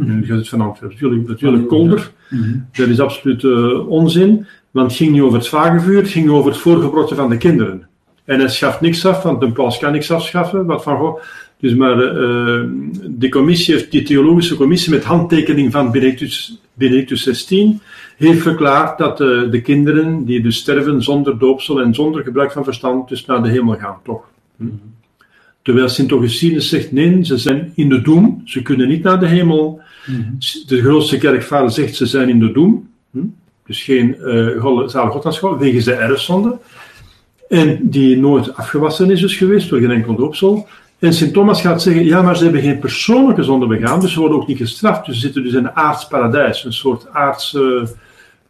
Nu 0.05 0.25
gaat 0.25 0.49
het. 0.49 0.81
Natuurlijk, 0.81 1.27
natuurlijk 1.27 1.67
kolder. 1.67 2.11
Dat 2.71 2.87
is 2.87 2.99
absoluut 2.99 3.43
uh, 3.43 3.89
onzin. 3.89 4.45
Want 4.71 4.87
het 4.87 4.97
ging 4.97 5.11
niet 5.11 5.21
over 5.21 5.37
het 5.37 5.47
vagevuur, 5.47 5.97
het 5.97 6.09
ging 6.09 6.29
over 6.29 6.51
het 6.51 6.59
voorgebrotten 6.59 7.15
van 7.15 7.29
de 7.29 7.37
kinderen. 7.37 7.87
En 8.25 8.39
hij 8.39 8.49
schaft 8.49 8.81
niks 8.81 9.05
af, 9.05 9.23
want 9.23 9.41
een 9.41 9.53
paus 9.53 9.77
kan 9.77 9.91
niks 9.91 10.11
afschaffen. 10.11 10.65
Wat 10.65 10.83
van, 10.83 10.97
goh, 10.97 11.21
dus 11.59 11.75
maar 11.75 12.15
uh, 12.15 12.63
die 13.07 13.29
commissie, 13.29 13.87
die 13.89 14.03
theologische 14.03 14.55
commissie 14.55 14.91
met 14.91 15.03
handtekening 15.03 15.71
van 15.71 15.91
Benedictus, 15.91 16.59
Benedictus 16.73 17.23
XVI, 17.23 17.79
heeft 18.17 18.41
verklaard 18.41 18.97
dat 18.97 19.21
uh, 19.21 19.51
de 19.51 19.61
kinderen 19.61 20.25
die 20.25 20.41
dus 20.41 20.57
sterven 20.57 21.03
zonder 21.03 21.39
doopsel 21.39 21.81
en 21.81 21.93
zonder 21.93 22.23
gebruik 22.23 22.51
van 22.51 22.63
verstand, 22.63 23.09
dus 23.09 23.25
naar 23.25 23.43
de 23.43 23.49
hemel 23.49 23.75
gaan, 23.75 23.97
toch. 24.03 24.29
Hm? 24.57 24.65
Terwijl 25.61 25.89
Sint 25.89 26.11
Augustinus 26.11 26.69
zegt, 26.69 26.91
nee, 26.91 27.25
ze 27.25 27.37
zijn 27.37 27.71
in 27.75 27.89
de 27.89 28.01
doem, 28.01 28.41
ze 28.45 28.61
kunnen 28.61 28.87
niet 28.87 29.03
naar 29.03 29.19
de 29.19 29.27
hemel. 29.27 29.81
Mm-hmm. 30.05 30.37
De 30.67 30.81
grootste 30.81 31.17
kerkvader 31.17 31.71
zegt, 31.71 31.95
ze 31.95 32.05
zijn 32.05 32.29
in 32.29 32.39
de 32.39 32.51
doem. 32.51 32.89
Hm? 33.11 33.19
Dus 33.65 33.83
geen 33.83 34.15
uh, 34.19 34.87
zalig 34.87 35.11
goddanschap, 35.11 35.59
wegens 35.59 35.85
de 35.85 35.93
erfzonde. 35.93 36.57
En 37.49 37.79
die 37.81 38.17
nooit 38.17 38.55
afgewassen 38.55 39.11
is 39.11 39.21
dus 39.21 39.35
geweest 39.35 39.69
door 39.69 39.79
geen 39.79 39.91
enkel 39.91 40.15
doopsel. 40.15 40.67
En 40.99 41.13
Sint 41.13 41.33
Thomas 41.33 41.61
gaat 41.61 41.81
zeggen, 41.81 42.05
ja, 42.05 42.21
maar 42.21 42.37
ze 42.37 42.43
hebben 42.43 42.61
geen 42.61 42.79
persoonlijke 42.79 43.43
zonde 43.43 43.67
begaan, 43.67 43.99
dus 43.99 44.13
ze 44.13 44.19
worden 44.19 44.37
ook 44.37 44.47
niet 44.47 44.57
gestraft. 44.57 45.05
Dus 45.05 45.15
ze 45.15 45.21
zitten 45.21 45.43
dus 45.43 45.53
in 45.53 45.57
een 45.57 45.75
aards 45.75 46.07
paradijs, 46.07 46.63
een 46.63 46.73
soort 46.73 47.09
aards 47.09 47.55
eh, 47.55 47.87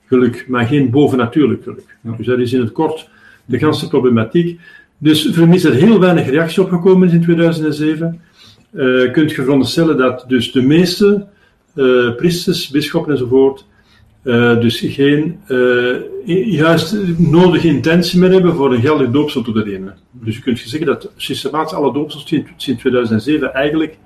geluk, 0.06 0.46
maar 0.48 0.66
geen 0.66 0.90
bovennatuurlijk 0.90 1.64
geluk. 1.64 1.98
Dus 2.02 2.26
dat 2.26 2.40
is 2.40 2.54
in 2.54 2.60
het 2.60 2.72
kort 2.72 3.10
de 3.46 3.60
ganse 3.60 3.88
problematiek. 3.88 4.60
Dus 5.00 5.26
is 5.26 5.64
er 5.64 5.74
heel 5.74 6.00
weinig 6.00 6.30
reactie 6.30 6.64
op 6.64 6.70
gekomen 6.70 7.10
in 7.10 7.22
2007. 7.22 8.22
Uh, 8.74 9.12
kunt 9.12 9.32
je 9.32 9.42
veronderstellen 9.42 9.98
dat 9.98 10.26
dus 10.28 10.52
de 10.52 10.62
meeste 10.62 11.28
uh, 11.76 12.16
priesters, 12.16 12.70
bisschoppen 12.70 13.12
enzovoort, 13.12 13.66
uh, 14.24 14.60
dus 14.60 14.80
geen 14.80 15.40
juist 16.46 16.96
nodige 17.18 17.68
intentie 17.68 18.20
meer 18.20 18.32
hebben 18.32 18.56
voor 18.56 18.74
een 18.74 18.82
geldig 18.82 19.10
doopsel 19.10 19.42
te 19.42 19.52
verlenen. 19.52 19.98
Dus 20.12 20.36
je 20.36 20.42
kunt 20.42 20.60
zeggen 20.60 20.86
dat 20.86 21.12
systematisch 21.16 21.74
alle 21.74 21.94
doopsels 21.94 22.26
sinds 22.58 22.82
2007 22.82 23.54
eigenlijk 23.54 23.98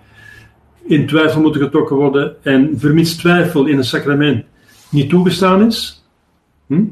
in 0.88 1.08
twijfel 1.08 1.42
moeten 1.42 1.62
getrokken 1.62 1.96
worden 1.96 2.36
en 2.44 2.74
vermits 2.78 3.16
twijfel 3.16 3.66
in 3.66 3.78
een 3.78 3.84
sacrament 3.84 4.46
niet 4.90 5.10
toegestaan 5.10 5.66
is, 5.66 6.03
Hm? 6.68 6.74
Mhm. 6.74 6.90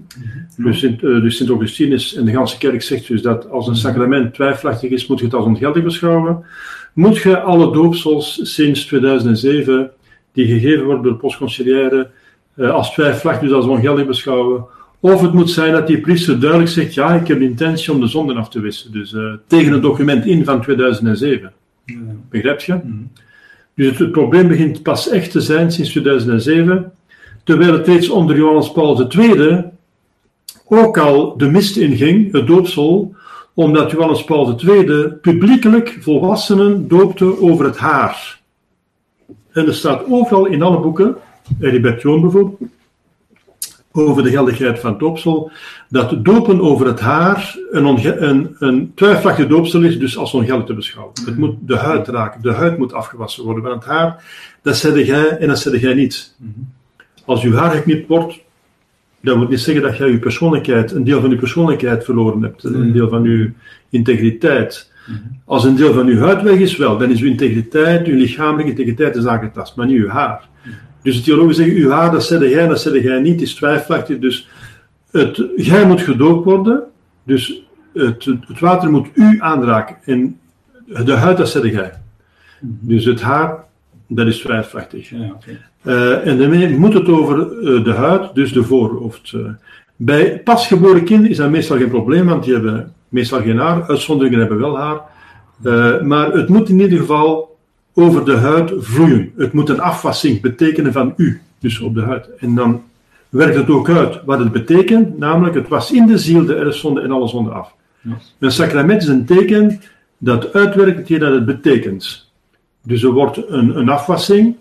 Dus, 0.57 0.79
Sint, 0.79 1.03
uh, 1.03 1.21
dus 1.21 1.37
Sint 1.37 1.49
Augustinus 1.49 2.15
en 2.15 2.25
de 2.25 2.31
ganse 2.31 2.57
kerk 2.57 2.81
zegt 2.81 3.07
dus 3.07 3.21
dat 3.21 3.49
als 3.49 3.67
een 3.67 3.75
sacrament 3.75 4.33
twijfelachtig 4.33 4.89
is, 4.89 5.07
moet 5.07 5.19
je 5.19 5.25
het 5.25 5.33
als 5.33 5.45
ongeldig 5.45 5.83
beschouwen. 5.83 6.45
Moet 6.93 7.17
je 7.17 7.39
alle 7.39 7.73
doopsels 7.73 8.39
sinds 8.53 8.85
2007, 8.85 9.91
die 10.33 10.47
gegeven 10.47 10.85
worden 10.85 11.03
door 11.03 11.11
de 11.11 11.17
postconciliaire, 11.17 12.09
uh, 12.55 12.71
als 12.71 12.93
twijfelachtig, 12.93 13.47
dus 13.47 13.57
als 13.57 13.65
ongeldig 13.65 14.05
beschouwen. 14.05 14.65
Of 14.99 15.21
het 15.21 15.33
moet 15.33 15.49
zijn 15.49 15.71
dat 15.71 15.87
die 15.87 15.99
priester 15.99 16.39
duidelijk 16.39 16.69
zegt, 16.69 16.93
ja, 16.93 17.13
ik 17.13 17.27
heb 17.27 17.39
de 17.39 17.45
intentie 17.45 17.93
om 17.93 17.99
de 17.99 18.07
zonden 18.07 18.37
af 18.37 18.49
te 18.49 18.59
wissen. 18.59 18.91
Dus 18.91 19.11
uh, 19.11 19.33
tegen 19.47 19.71
het 19.71 19.81
document 19.81 20.25
in 20.25 20.45
van 20.45 20.61
2007. 20.61 21.51
Ja. 21.85 21.95
Begrijp 22.29 22.59
je? 22.59 22.73
Mm. 22.83 23.11
Dus 23.75 23.87
het, 23.87 23.97
het 23.97 24.11
probleem 24.11 24.47
begint 24.47 24.83
pas 24.83 25.09
echt 25.09 25.31
te 25.31 25.41
zijn 25.41 25.71
sinds 25.71 25.89
2007 25.89 26.91
terwijl 27.43 27.73
het 27.73 27.87
reeds 27.87 28.09
onder 28.09 28.35
Johannes 28.35 28.71
Paul 28.71 29.11
II 29.11 29.63
ook 30.67 30.97
al 30.97 31.37
de 31.37 31.49
mist 31.49 31.77
inging, 31.77 32.31
het 32.31 32.47
doopsel, 32.47 33.15
omdat 33.53 33.91
Johannes 33.91 34.23
Paul 34.23 34.59
II 34.59 35.07
publiekelijk 35.07 35.97
volwassenen 36.01 36.87
doopte 36.87 37.41
over 37.41 37.65
het 37.65 37.77
haar. 37.77 38.39
En 39.51 39.67
er 39.67 39.73
staat 39.73 40.05
overal 40.05 40.45
in 40.45 40.61
alle 40.61 40.79
boeken, 40.79 41.15
Heribert 41.59 42.01
Joon 42.01 42.21
bijvoorbeeld, 42.21 42.59
over 43.91 44.23
de 44.23 44.29
geldigheid 44.29 44.79
van 44.79 44.97
doopsel, 44.97 45.51
dat 45.89 46.25
dopen 46.25 46.61
over 46.61 46.85
het 46.85 46.99
haar 46.99 47.57
een, 47.71 48.23
een, 48.29 48.55
een 48.59 48.91
twijfelachtig 48.95 49.47
doopsel 49.47 49.81
is, 49.81 49.99
dus 49.99 50.17
als 50.17 50.33
ongeldig 50.33 50.65
te 50.65 50.73
beschouwen. 50.73 51.13
Het 51.25 51.37
moet 51.37 51.55
de 51.59 51.77
huid 51.77 52.07
raken, 52.07 52.41
de 52.41 52.53
huid 52.53 52.77
moet 52.77 52.93
afgewassen 52.93 53.43
worden, 53.43 53.63
want 53.63 53.75
het 53.83 53.93
haar, 53.93 54.23
dat 54.61 54.77
zeg 54.77 55.05
jij 55.05 55.37
en 55.37 55.47
dat 55.47 55.59
zeg 55.59 55.81
jij 55.81 55.93
niet. 55.93 56.35
Als 57.25 57.41
je 57.41 57.55
haar 57.55 57.71
geknipt 57.71 58.07
wordt, 58.07 58.39
dat 59.21 59.37
wil 59.37 59.47
niet 59.47 59.59
zeggen 59.59 59.83
dat 59.83 59.97
jij 59.97 60.09
je 60.09 60.19
persoonlijkheid, 60.19 60.91
een 60.91 61.03
deel 61.03 61.21
van 61.21 61.29
je 61.29 61.35
persoonlijkheid 61.35 62.03
verloren 62.03 62.41
hebt, 62.41 62.63
een 62.63 62.91
deel 62.91 63.09
van 63.09 63.23
je 63.23 63.51
integriteit. 63.89 64.91
Mhm. 65.07 65.19
Als 65.45 65.63
een 65.63 65.75
deel 65.75 65.93
van 65.93 66.07
je 66.07 66.17
huid 66.17 66.41
weg 66.41 66.57
is, 66.57 66.77
wel, 66.77 66.97
dan 66.97 67.11
is 67.11 67.21
uw 67.21 67.29
integriteit, 67.29 68.07
uw 68.07 68.17
lichamelijke 68.17 68.69
integriteit 68.69 69.15
is 69.15 69.25
aangetast, 69.25 69.75
maar 69.75 69.85
niet 69.85 69.99
uw 69.99 70.07
haar. 70.07 70.49
Mhm. 70.63 70.73
Dus 71.01 71.15
de 71.15 71.21
theologen 71.21 71.55
zeggen, 71.55 71.75
uw 71.75 71.89
haar, 71.89 72.11
dat 72.11 72.23
zeg 72.23 72.49
jij, 72.49 72.67
dat 72.67 72.81
zeg 72.81 73.03
jij 73.03 73.19
niet, 73.19 73.41
is 73.41 73.55
twijfelachtig. 73.55 74.19
Dus 74.19 74.49
het, 75.11 75.43
jij 75.55 75.87
moet 75.87 76.01
gedoopt 76.01 76.45
worden, 76.45 76.83
dus 77.23 77.63
het, 77.93 78.25
het 78.25 78.59
water 78.59 78.91
moet 78.91 79.07
u 79.13 79.37
aanraken 79.39 79.95
en 80.05 80.39
de 80.85 81.13
huid, 81.13 81.37
dat 81.37 81.49
zeg 81.49 81.71
jij. 81.71 81.91
Dus 82.61 83.05
het 83.05 83.21
haar, 83.21 83.63
dat 84.07 84.27
is 84.27 84.39
twijfelachtig. 84.39 85.09
Ja, 85.09 85.37
uh, 85.83 86.27
en 86.27 86.37
daarmee 86.37 86.77
moet 86.77 86.93
het 86.93 87.07
over 87.07 87.37
uh, 87.37 87.83
de 87.83 87.91
huid, 87.91 88.35
dus 88.35 88.53
de 88.53 88.63
voorhoofd. 88.63 89.31
Uh, 89.31 89.41
bij 89.95 90.39
pasgeboren 90.39 91.03
kinderen 91.03 91.31
is 91.31 91.37
dat 91.37 91.49
meestal 91.49 91.77
geen 91.77 91.89
probleem, 91.89 92.25
want 92.25 92.43
die 92.43 92.53
hebben 92.53 92.93
meestal 93.09 93.41
geen 93.41 93.57
haar. 93.57 93.87
Uitzonderingen 93.87 94.39
hebben 94.39 94.59
wel 94.59 94.77
haar. 94.77 95.01
maar 96.03 96.31
het 96.31 96.49
moet 96.49 96.69
in 96.69 96.79
ieder 96.79 96.99
geval 96.99 97.57
over 97.93 98.25
de 98.25 98.35
huid 98.35 98.73
vloeien. 98.77 99.31
Het 99.37 99.53
moet 99.53 99.69
een 99.69 99.79
afwassing 99.79 100.41
betekenen 100.41 100.93
van 100.93 101.13
u, 101.17 101.41
dus 101.59 101.79
op 101.79 101.95
de 101.95 102.01
huid. 102.01 102.29
En 102.37 102.55
dan 102.55 102.81
werkt 103.29 103.55
het 103.55 103.69
ook 103.69 103.89
uit 103.89 104.21
wat 104.25 104.39
het 104.39 104.51
betekent, 104.51 105.17
namelijk 105.17 105.55
het 105.55 105.67
was 105.67 105.91
in 105.91 106.05
de 106.07 106.17
ziel 106.17 106.45
de 106.45 106.55
erfzonde 106.55 107.01
en 107.01 107.11
alle 107.11 107.27
zonde 107.27 107.49
af. 107.49 107.73
Een 108.39 108.51
sacrament 108.51 109.01
is 109.01 109.07
een 109.07 109.25
teken 109.25 109.81
dat 110.17 110.53
uitwerkt 110.53 110.97
hetgeen 110.97 111.19
dat 111.19 111.33
het 111.33 111.45
betekent. 111.45 112.31
Dus 112.83 113.03
er 113.03 113.11
wordt 113.11 113.49
een, 113.49 113.77
een 113.77 113.89
afwassing, 113.89 114.55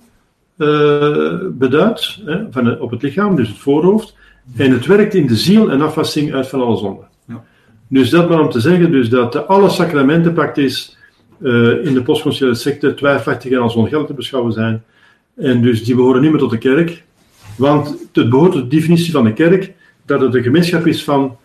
beduidt 1.59 2.21
hè, 2.25 2.45
van 2.51 2.81
op 2.81 2.91
het 2.91 3.03
lichaam, 3.03 3.37
dus 3.37 3.49
het 3.49 3.59
voorhoofd. 3.59 4.17
En 4.57 4.71
het 4.71 4.87
werkt 4.87 5.15
in 5.15 5.27
de 5.27 5.37
ziel 5.37 5.71
en 5.71 5.81
afwassing 5.81 6.35
uit 6.35 6.49
van 6.49 6.61
alle 6.61 6.77
zonden. 6.77 7.05
Ja. 7.27 7.45
Dus 7.89 8.11
dat 8.11 8.29
maar 8.29 8.41
om 8.41 8.51
te 8.51 8.61
zeggen 8.61 8.91
dus 8.91 9.09
dat 9.09 9.47
alle 9.47 9.69
sacramenten 9.69 10.33
praktisch 10.33 10.99
uh, 11.41 11.85
in 11.85 11.95
de 11.95 12.03
postconciliaire 12.03 12.61
secte 12.61 12.95
twijfelachtig 12.95 13.53
en 13.53 13.59
als 13.59 13.75
ongeldig 13.75 14.07
te 14.07 14.15
beschouwen 14.15 14.53
zijn. 14.53 14.83
En 15.37 15.63
dus 15.63 15.85
die 15.85 15.95
behoren 15.95 16.23
niet 16.23 16.31
meer 16.31 16.41
tot 16.41 16.51
de 16.51 16.59
kerk. 16.59 17.05
Want 17.57 18.09
het 18.13 18.31
behoort 18.31 18.53
tot 18.53 18.71
de 18.71 18.77
definitie 18.77 19.13
van 19.13 19.25
de 19.25 19.33
kerk 19.33 19.73
dat 20.07 20.21
het 20.21 20.35
een 20.35 20.43
gemeenschap 20.43 20.87
is 20.87 21.05
van 21.05 21.37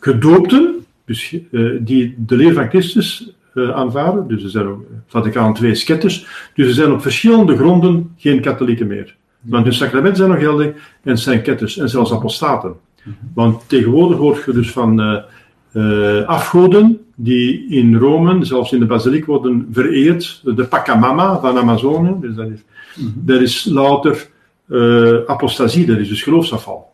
gedoopten, 0.00 0.86
dus, 1.04 1.36
uh, 1.50 1.76
die 1.80 2.14
de 2.18 2.36
leer 2.36 2.52
van 2.52 2.68
Christus 2.68 3.32
aanvaarden. 3.54 4.28
Dus 4.28 4.42
er 4.42 4.50
zijn 4.50 4.66
ook 4.66 4.84
Vaticaan 5.06 5.56
II 5.62 5.74
sketters. 5.74 6.26
Dus 6.54 6.66
er 6.66 6.74
zijn 6.74 6.92
op 6.92 7.02
verschillende 7.02 7.56
gronden 7.56 8.12
geen 8.16 8.40
katholieken 8.40 8.86
meer. 8.86 9.16
Want 9.40 9.64
de 9.64 9.72
sacramenten 9.72 10.16
zijn 10.16 10.30
nog 10.30 10.38
geldig 10.38 10.74
en 11.02 11.18
zijn 11.18 11.42
ketters 11.42 11.78
en 11.78 11.88
zelfs 11.88 12.12
apostaten. 12.12 12.74
Want 13.34 13.68
tegenwoordig 13.68 14.18
hoort 14.18 14.44
je 14.44 14.52
dus 14.52 14.70
van 14.70 15.00
uh, 15.00 15.18
uh, 15.72 16.26
afgoden 16.26 17.00
die 17.14 17.68
in 17.68 17.96
Rome, 17.96 18.44
zelfs 18.44 18.72
in 18.72 18.78
de 18.78 18.86
basiliek, 18.86 19.26
worden 19.26 19.68
vereerd. 19.72 20.40
De 20.44 20.64
Pacamama 20.64 21.40
van 21.40 21.58
Amazonië. 21.58 22.14
Dus 22.20 22.34
dat 22.34 22.50
is, 22.50 22.60
mm 22.96 23.04
-hmm. 23.04 23.22
dat 23.26 23.40
is 23.40 23.64
louter 23.64 24.28
uh, 24.68 25.18
apostasie, 25.26 25.86
dat 25.86 25.98
is 25.98 26.08
dus 26.08 26.22
geloofsafval. 26.22 26.92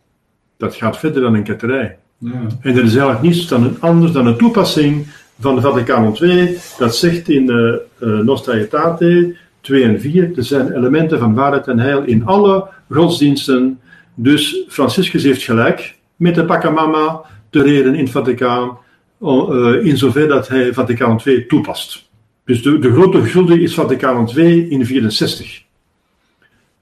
Dat 0.56 0.74
gaat 0.74 0.98
verder 0.98 1.22
dan 1.22 1.34
een 1.34 1.42
ketterij. 1.42 1.98
Ja. 2.18 2.46
En 2.60 2.76
er 2.76 2.84
is 2.84 2.90
eigenlijk 2.94 3.22
niets 3.22 3.48
dan 3.48 3.76
anders 3.80 4.12
dan 4.12 4.26
een 4.26 4.36
toepassing 4.36 5.06
van 5.40 5.54
de 5.54 5.60
Vaticaan 5.60 6.16
II, 6.20 6.58
dat 6.78 6.96
zegt 6.96 7.28
in 7.28 7.50
uh, 7.50 7.74
uh, 8.08 8.18
Nostra 8.18 8.52
Aetate 8.52 9.36
2 9.60 9.82
en 9.82 10.00
4, 10.00 10.30
er 10.36 10.44
zijn 10.44 10.72
elementen 10.72 11.18
van 11.18 11.34
waarheid 11.34 11.66
en 11.66 11.78
heil 11.78 12.02
in 12.02 12.26
alle 12.26 12.68
godsdiensten. 12.90 13.80
Dus 14.14 14.64
Franciscus 14.68 15.22
heeft 15.22 15.42
gelijk 15.42 15.96
met 16.16 16.34
de 16.34 16.44
Pachamama 16.44 17.20
te 17.50 17.62
reden 17.62 17.94
in 17.94 18.02
het 18.02 18.10
Vaticaan, 18.10 18.78
uh, 19.22 19.84
in 19.84 19.96
zover 19.96 20.28
dat 20.28 20.48
hij 20.48 20.72
Vaticaan 20.72 21.20
II 21.24 21.46
toepast. 21.46 22.08
Dus 22.44 22.62
de, 22.62 22.78
de 22.78 22.92
grote 22.92 23.26
schuldige 23.26 23.62
is 23.62 23.74
Vaticaan 23.74 24.30
II 24.36 24.70
in 24.70 24.86
64. 24.86 25.62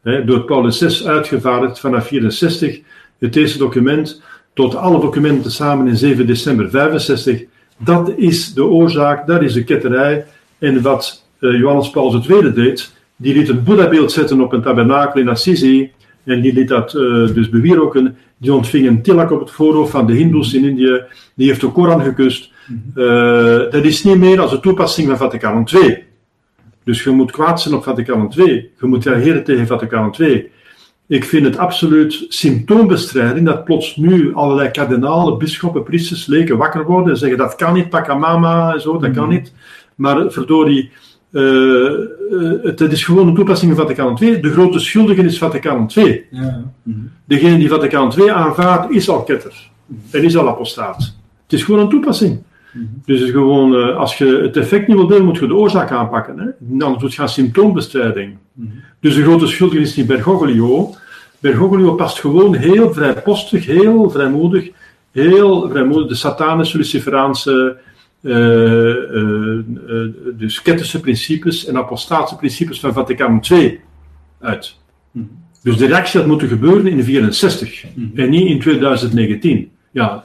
He, 0.02 0.24
door 0.24 0.44
Paulus 0.44 0.78
VI 0.78 1.06
uitgevaardigd 1.06 1.80
vanaf 1.80 2.06
64, 2.06 2.80
het 3.18 3.36
eerste 3.36 3.58
document 3.58 4.22
tot 4.54 4.74
alle 4.74 5.00
documenten 5.00 5.50
samen 5.50 5.86
in 5.86 5.96
7 5.96 6.26
december 6.26 6.70
65 6.70 7.44
dat 7.78 8.12
is 8.16 8.54
de 8.54 8.64
oorzaak, 8.64 9.26
dat 9.26 9.42
is 9.42 9.52
de 9.52 9.64
ketterij. 9.64 10.24
En 10.58 10.82
wat 10.82 11.24
uh, 11.40 11.58
Johannes 11.58 11.90
Paul 11.90 12.22
II 12.28 12.52
deed, 12.52 12.92
die 13.16 13.34
liet 13.34 13.48
een 13.48 13.64
Boeddha-beeld 13.64 14.12
zetten 14.12 14.40
op 14.40 14.52
een 14.52 14.62
tabernakel 14.62 15.20
in 15.20 15.28
Assisi. 15.28 15.90
En 16.24 16.40
die 16.40 16.52
liet 16.52 16.68
dat 16.68 16.94
uh, 16.94 17.34
dus 17.34 17.48
bewieroken. 17.48 18.16
Die 18.36 18.52
ontving 18.52 18.86
een 18.86 19.02
tilak 19.02 19.30
op 19.30 19.40
het 19.40 19.50
voorhoofd 19.50 19.90
van 19.90 20.06
de 20.06 20.12
Hindoes 20.12 20.54
in 20.54 20.64
Indië. 20.64 21.02
Die 21.34 21.46
heeft 21.48 21.60
de 21.60 21.72
Koran 21.72 22.02
gekust. 22.02 22.50
Uh, 22.94 23.58
dat 23.70 23.84
is 23.84 24.04
niet 24.04 24.18
meer 24.18 24.40
als 24.40 24.50
de 24.50 24.60
toepassing 24.60 25.08
van 25.08 25.16
Vaticaan 25.16 25.68
II. 25.72 26.04
Dus 26.84 27.02
je 27.02 27.10
moet 27.10 27.30
kwaad 27.30 27.60
zijn 27.60 27.74
op 27.74 27.82
Vaticaan 27.82 28.32
II. 28.36 28.70
Je 28.80 28.86
moet 28.86 29.04
reageren 29.04 29.44
tegen 29.44 29.66
Vaticaan 29.66 30.14
II. 30.18 30.50
Ik 31.08 31.24
vind 31.24 31.44
het 31.44 31.58
absoluut 31.58 32.24
symptoombestrijding 32.28 33.46
dat 33.46 33.64
plots 33.64 33.96
nu 33.96 34.34
allerlei 34.34 34.70
kardinalen, 34.70 35.38
bisschoppen, 35.38 35.82
priesters, 35.82 36.26
leken 36.26 36.56
wakker 36.56 36.84
worden 36.84 37.12
en 37.12 37.18
zeggen 37.18 37.38
dat 37.38 37.54
kan 37.54 37.74
niet, 37.74 37.90
mama 38.18 38.72
en 38.72 38.80
zo, 38.80 38.98
dat 38.98 39.10
kan 39.10 39.24
mhm. 39.24 39.32
niet. 39.32 39.52
Maar 39.94 40.32
verdorie, 40.32 40.90
uh, 41.30 41.92
het, 42.62 42.78
het, 42.78 42.92
is 42.92 43.04
gewoon 43.04 43.28
een 43.28 43.34
toepassing 43.34 43.76
van 43.76 43.86
Vaticaan 43.86 44.18
II. 44.20 44.40
De 44.40 44.50
grote 44.50 44.78
schuldige 44.78 45.22
is 45.22 45.38
Vaticaan 45.38 45.90
II. 45.96 46.24
Ja. 46.30 46.64
Mm 46.82 47.10
Degene 47.24 47.58
die 47.58 47.68
Vaticaan 47.68 48.12
II 48.18 48.28
aanvaardt, 48.28 48.90
is 48.90 49.08
al 49.08 49.22
ketter. 49.22 49.70
En 50.10 50.22
is 50.22 50.36
al 50.36 50.48
apostaat. 50.48 51.14
Het 51.42 51.52
is 51.52 51.62
gewoon 51.62 51.80
een 51.80 51.88
toepassing. 51.88 52.42
Mhm. 52.72 52.84
Dus 53.04 53.18
het 53.18 53.28
is 53.28 53.34
gewoon, 53.34 53.74
uh, 53.74 53.96
als 53.96 54.18
je 54.18 54.40
het 54.42 54.56
effect 54.56 54.86
niet 54.86 54.96
wilt 54.96 55.08
hebben, 55.08 55.26
moet 55.26 55.38
je 55.38 55.46
de 55.46 55.54
oorzaak 55.54 55.90
aanpakken. 55.90 56.38
Hè? 56.38 56.84
Anders 56.84 57.02
moet 57.02 57.12
je 57.12 57.18
gaan 57.18 57.28
symptoombestrijding. 57.28 58.36
Mm 58.52 58.72
Dus 59.00 59.14
de 59.14 59.22
grote 59.22 59.46
schuldige 59.46 59.80
is 59.80 59.96
niet 59.96 60.06
Bergoglio. 60.06 60.94
Bergoglio 61.38 61.94
past 61.94 62.20
gewoon 62.20 62.54
heel 62.54 62.92
vrijpostig, 62.92 63.66
heel 63.66 64.10
vrijmoedig, 64.10 64.70
heel 65.10 65.68
vrijmoedig 65.70 66.08
de 66.08 66.14
satanische, 66.14 66.76
luciferaanse 66.76 67.76
uh, 68.20 68.34
uh, 68.34 69.64
dus 70.34 70.62
kettische 70.62 71.00
principes 71.00 71.66
en 71.66 71.76
apostaatse 71.76 72.36
principes 72.36 72.80
van 72.80 72.92
Vaticaan 72.92 73.40
II 73.50 73.80
uit. 74.40 74.76
Mm. 75.10 75.28
Dus 75.62 75.76
de 75.76 75.86
reactie 75.86 76.20
had 76.20 76.28
moeten 76.28 76.48
gebeuren 76.48 76.86
in 76.86 77.04
1964 77.04 77.84
mm. 77.94 78.10
en 78.14 78.30
niet 78.30 78.48
in 78.48 78.60
2019. 78.60 79.70
Ja, 79.90 80.24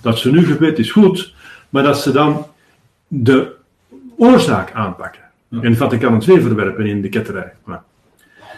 dat 0.00 0.18
ze 0.18 0.30
nu 0.30 0.44
gebeurt 0.44 0.78
is 0.78 0.90
goed, 0.90 1.33
maar 1.74 1.82
dat 1.82 1.98
ze 1.98 2.12
dan 2.12 2.46
de 3.08 3.52
oorzaak 4.16 4.72
aanpakken. 4.72 5.22
Ja. 5.48 5.60
En 5.60 5.76
Vaticaan 5.76 6.22
II 6.28 6.40
verwerpen 6.40 6.86
in 6.86 7.02
de 7.02 7.08
ketterij. 7.08 7.52
Ja. 7.66 7.84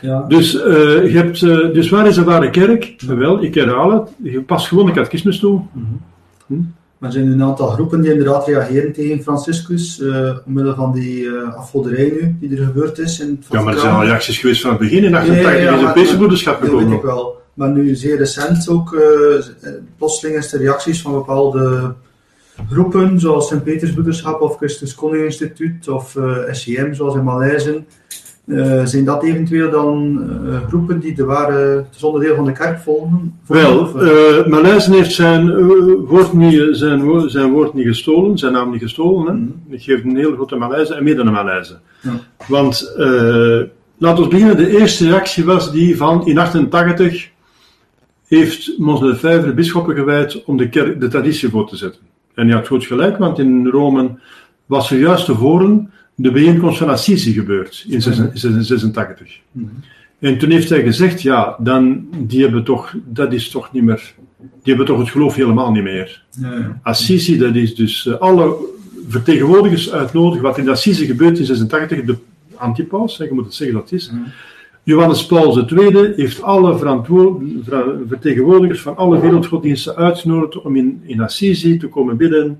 Ja. 0.00 0.24
Dus, 0.28 0.54
uh, 0.54 0.62
je 1.12 1.16
hebt, 1.16 1.40
uh, 1.40 1.72
dus 1.72 1.88
waar 1.88 2.06
is 2.06 2.14
de 2.14 2.24
ware 2.24 2.50
kerk? 2.50 2.94
Wel, 3.06 3.42
ik 3.42 3.54
herhaal 3.54 3.90
het. 3.90 4.10
Je 4.22 4.40
past 4.40 4.66
gewoon 4.68 4.86
de 4.86 4.92
catechismus 4.92 5.38
toe. 5.38 5.60
-hmm. 5.72 6.00
hm? 6.46 6.54
Maar 6.98 7.08
er 7.08 7.12
zijn 7.12 7.26
een 7.26 7.42
aantal 7.42 7.68
groepen 7.68 8.00
die 8.00 8.10
inderdaad 8.10 8.46
reageren 8.46 8.92
tegen 8.92 9.22
Franciscus, 9.22 10.00
uh, 10.00 10.36
omwille 10.46 10.74
van 10.74 10.92
die 10.92 11.24
uh, 11.24 11.54
afgoderij 11.56 12.10
nu, 12.20 12.36
die 12.40 12.58
er 12.58 12.64
gebeurd 12.64 12.98
is. 12.98 13.20
In 13.20 13.42
ja, 13.50 13.62
maar 13.62 13.74
er 13.74 13.80
zijn 13.80 13.94
al 13.94 14.04
reacties 14.04 14.38
geweest 14.38 14.60
van 14.60 14.70
het 14.70 14.78
begin 14.78 15.04
in 15.04 15.14
88 15.14 15.52
ja, 15.52 15.58
ja, 15.58 15.70
ja, 15.70 15.80
Europese 15.80 16.16
broederschap 16.16 16.60
gekomen. 16.60 16.80
Dat 16.80 16.88
weet 16.88 16.98
ik 16.98 17.04
wel. 17.04 17.42
Maar 17.54 17.70
nu 17.70 17.94
zeer 17.94 18.16
recent 18.16 18.68
ook, 18.68 18.92
uh, 18.92 19.70
plotseling 19.96 20.36
is 20.36 20.48
de 20.48 20.58
reacties 20.58 21.02
van 21.02 21.12
bepaalde 21.12 21.94
groepen, 22.70 23.20
zoals 23.20 23.48
Sint-Petersbroederschap 23.48 24.40
of 24.40 24.56
Christus 24.56 24.94
Koning 24.94 25.24
Instituut 25.24 25.88
of 25.88 26.14
uh, 26.14 26.36
SCM, 26.50 26.92
zoals 26.92 27.14
in 27.14 27.24
Maleisen, 27.24 27.86
uh, 28.46 28.84
zijn 28.84 29.04
dat 29.04 29.22
eventueel 29.22 29.70
dan 29.70 30.24
uh, 30.44 30.66
groepen 30.66 31.00
die 31.00 31.14
de 31.14 31.24
ware, 31.24 31.84
het 31.92 32.02
onderdeel 32.02 32.34
van 32.34 32.44
de 32.44 32.52
kerk 32.52 32.78
volgen? 32.78 33.38
Wel, 33.46 34.02
uh, 34.04 34.46
Maleisen 34.46 34.92
heeft 34.92 35.12
zijn, 35.12 35.64
woord 36.06 36.32
niet, 36.32 36.68
zijn, 36.70 37.30
zijn 37.30 37.52
woord 37.52 37.74
niet 37.74 37.86
gestolen, 37.86 38.38
zijn 38.38 38.52
naam 38.52 38.70
niet 38.70 38.82
gestolen. 38.82 39.26
Hè? 39.26 39.32
Mm 39.32 39.60
-hmm. 39.64 39.74
Ik 39.74 39.82
geef 39.82 40.04
een 40.04 40.16
hele 40.16 40.34
grote 40.34 40.56
Maleise 40.56 40.94
en 40.94 41.04
midden 41.04 41.26
een 41.26 41.32
Maleise. 41.32 41.78
Ja. 42.02 42.20
Want, 42.48 42.94
laten 43.98 44.22
we 44.22 44.28
beginnen, 44.28 44.56
de 44.56 44.78
eerste 44.78 45.08
reactie 45.08 45.44
was 45.44 45.72
die 45.72 45.96
van 45.96 46.26
in 46.26 46.38
88 46.38 47.28
heeft 48.26 48.78
Mons 48.78 49.00
Lefebvre 49.00 49.46
de 49.46 49.54
bisschoppen 49.54 49.94
gewijd 49.94 50.44
om 50.44 50.56
de, 50.56 50.68
kerk, 50.68 51.00
de 51.00 51.08
traditie 51.08 51.48
voor 51.48 51.68
te 51.68 51.76
zetten. 51.76 52.00
En 52.36 52.46
hij 52.46 52.56
had 52.56 52.66
goed 52.66 52.84
gelijk, 52.84 53.18
want 53.18 53.38
in 53.38 53.66
Rome 53.66 54.18
was 54.66 54.90
er 54.90 54.98
juist 54.98 55.24
tevoren 55.24 55.90
de 56.14 56.30
bijeenkomst 56.30 56.78
van 56.78 56.88
Assisi 56.88 57.32
gebeurd 57.32 57.84
in 57.88 58.00
1986. 58.00 59.40
Mm 59.52 59.62
-hmm. 59.62 59.82
En 60.18 60.38
toen 60.38 60.50
heeft 60.50 60.68
hij 60.68 60.82
gezegd, 60.82 61.22
ja, 61.22 61.56
dan, 61.58 62.08
die 62.18 62.42
hebben 62.42 62.64
toch, 62.64 62.94
dat 63.04 63.32
is 63.32 63.50
toch 63.50 63.72
niet 63.72 63.82
meer, 63.82 64.14
die 64.38 64.74
hebben 64.74 64.86
toch 64.86 64.98
het 64.98 65.10
geloof 65.10 65.34
helemaal 65.34 65.72
niet 65.72 65.82
meer. 65.82 66.24
Ja, 66.40 66.52
ja. 66.52 66.80
Assisi, 66.82 67.38
dat 67.38 67.54
is 67.54 67.74
dus 67.74 68.04
uh, 68.04 68.14
alle 68.14 68.56
vertegenwoordigers 69.08 69.92
uitnodigen, 69.92 70.42
wat 70.42 70.58
in 70.58 70.68
Assisi 70.68 71.06
gebeurt 71.06 71.38
in 71.38 71.44
86, 71.44 72.04
de 72.04 72.16
antipaus, 72.54 73.16
je 73.16 73.28
moet 73.32 73.44
het 73.44 73.54
zeggen 73.54 73.76
dat 73.76 73.90
het 73.90 74.00
is. 74.00 74.10
Mm 74.10 74.16
-hmm. 74.16 74.32
Johannes 74.86 75.26
Paul 75.26 75.68
II 75.68 76.12
heeft 76.16 76.42
alle 76.42 76.78
vertegenwoordigers 78.08 78.80
van 78.80 78.96
alle 78.96 79.20
wereldgodsdiensten 79.20 79.96
uitgenodigd 79.96 80.62
om 80.62 80.76
in, 80.76 81.02
in 81.06 81.20
Assisi 81.20 81.78
te 81.78 81.88
komen 81.88 82.16
bidden 82.16 82.58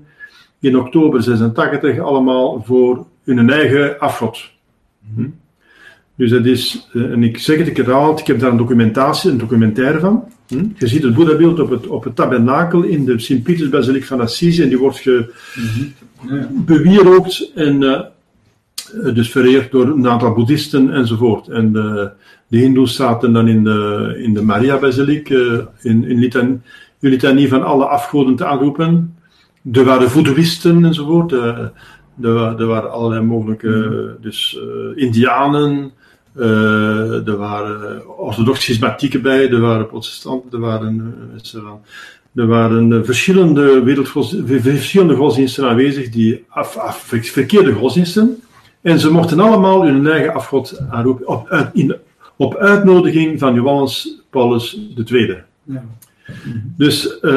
in 0.59 0.77
oktober 0.77 1.23
86, 1.23 1.99
allemaal 1.99 2.63
voor 2.65 3.05
hun 3.23 3.49
eigen 3.49 3.99
afgod. 3.99 4.51
Hm? 5.15 5.27
Dus 6.15 6.31
dat 6.31 6.45
is, 6.45 6.87
eh, 6.93 7.11
en 7.11 7.23
ik 7.23 7.37
zeg 7.37 7.57
het, 7.57 7.67
ik 7.67 7.77
herhaal 7.77 8.09
het, 8.09 8.19
ik 8.19 8.27
heb 8.27 8.39
daar 8.39 8.51
een 8.51 8.57
documentatie, 8.57 9.31
een 9.31 9.37
documentaire 9.37 9.99
van. 9.99 10.23
Hm? 10.47 10.65
Je 10.77 10.87
ziet 10.87 11.03
het 11.03 11.13
Boeddhabeeld 11.13 11.59
op 11.59 11.69
het, 11.69 11.87
op 11.87 12.03
het 12.03 12.15
tabernakel 12.15 12.83
in 12.83 13.05
de 13.05 13.19
Sint-Pietersbasiliek 13.19 14.03
van 14.03 14.21
Assisi 14.21 14.63
en 14.63 14.69
die 14.69 14.77
wordt 14.77 14.97
ge, 14.97 15.33
mm 15.55 15.93
-hmm. 16.27 16.65
bewierookt 16.65 17.51
en 17.55 17.81
uh, 17.81 18.01
dus 19.13 19.31
vereerd 19.31 19.71
door 19.71 19.87
een 19.87 20.07
aantal 20.07 20.33
boeddhisten 20.33 20.93
enzovoort. 20.93 21.47
En 21.47 21.71
de, 21.71 22.09
de 22.47 22.57
hindoes 22.57 22.95
zaten 22.95 23.33
dan 23.33 23.47
in 23.47 23.63
de, 23.63 24.13
in 24.23 24.33
de 24.33 24.41
Maria-basiliek, 24.41 25.29
uh, 25.29 25.59
in, 25.81 26.03
in 26.03 26.19
litan, 26.19 26.61
litanie 26.99 27.47
van 27.47 27.63
alle 27.63 27.85
afgoden 27.85 28.35
te 28.35 28.45
aanroepen. 28.45 29.15
Er 29.71 29.83
waren 29.83 30.09
voodooïsten 30.09 30.85
enzovoort. 30.85 31.31
Er, 31.31 31.71
er 32.21 32.65
waren 32.65 32.91
allerlei 32.91 33.21
mogelijke, 33.21 33.67
mm. 33.67 34.21
dus 34.21 34.59
uh, 34.63 35.03
Indianen, 35.03 35.91
uh, 36.35 37.27
er 37.27 37.37
waren 37.37 38.01
orthodox 38.17 38.61
schismatieken 38.61 39.21
bij, 39.21 39.49
er 39.49 39.59
waren 39.59 39.87
protestanten, 39.87 40.51
er 40.51 40.59
waren, 40.59 41.13
er 42.35 42.47
waren 42.47 43.05
verschillende 43.05 43.81
verschillende 44.45 45.15
godsdiensten 45.15 45.69
aanwezig, 45.69 46.09
die 46.09 46.45
af, 46.49 46.77
af, 46.77 46.97
verkeerde 47.21 47.73
godsdiensten. 47.73 48.41
En 48.81 48.99
ze 48.99 49.11
mochten 49.11 49.39
allemaal 49.39 49.85
hun 49.85 50.07
eigen 50.07 50.33
afgod 50.33 50.81
aanroepen 50.89 51.27
op, 51.27 51.47
uit, 51.49 51.69
in, 51.73 51.95
op 52.35 52.55
uitnodiging 52.55 53.39
van 53.39 53.53
Johannes 53.53 54.21
Paulus 54.29 54.79
II. 55.05 55.37
Ja. 55.63 55.83
Dus 56.77 57.19
uh, 57.21 57.31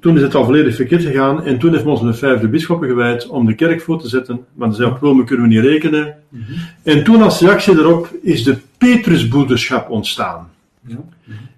toen 0.00 0.16
is 0.16 0.22
het 0.22 0.34
al 0.34 0.44
volledig 0.44 0.74
verkeerd 0.74 1.02
gegaan 1.02 1.44
en 1.44 1.58
toen 1.58 1.72
heeft 1.72 1.84
ons 1.84 2.00
een 2.00 2.14
vijfde 2.14 2.48
bisschoppen 2.48 2.88
gewijd 2.88 3.26
om 3.26 3.46
de 3.46 3.54
kerk 3.54 3.80
voor 3.80 4.00
te 4.00 4.08
zetten, 4.08 4.44
want 4.54 4.74
ze 4.74 4.82
zei 4.82 4.94
op 4.94 5.00
Rome 5.00 5.24
kunnen 5.24 5.48
we 5.48 5.54
niet 5.54 5.64
rekenen. 5.64 6.14
Mm 6.28 6.42
-hmm. 6.46 6.54
En 6.82 7.04
toen 7.04 7.22
als 7.22 7.40
reactie 7.40 7.74
daarop 7.74 8.10
is 8.22 8.44
de 8.44 8.56
Petrusbroederschap 8.78 9.90
ontstaan. 9.90 10.48
Ja. 10.86 10.96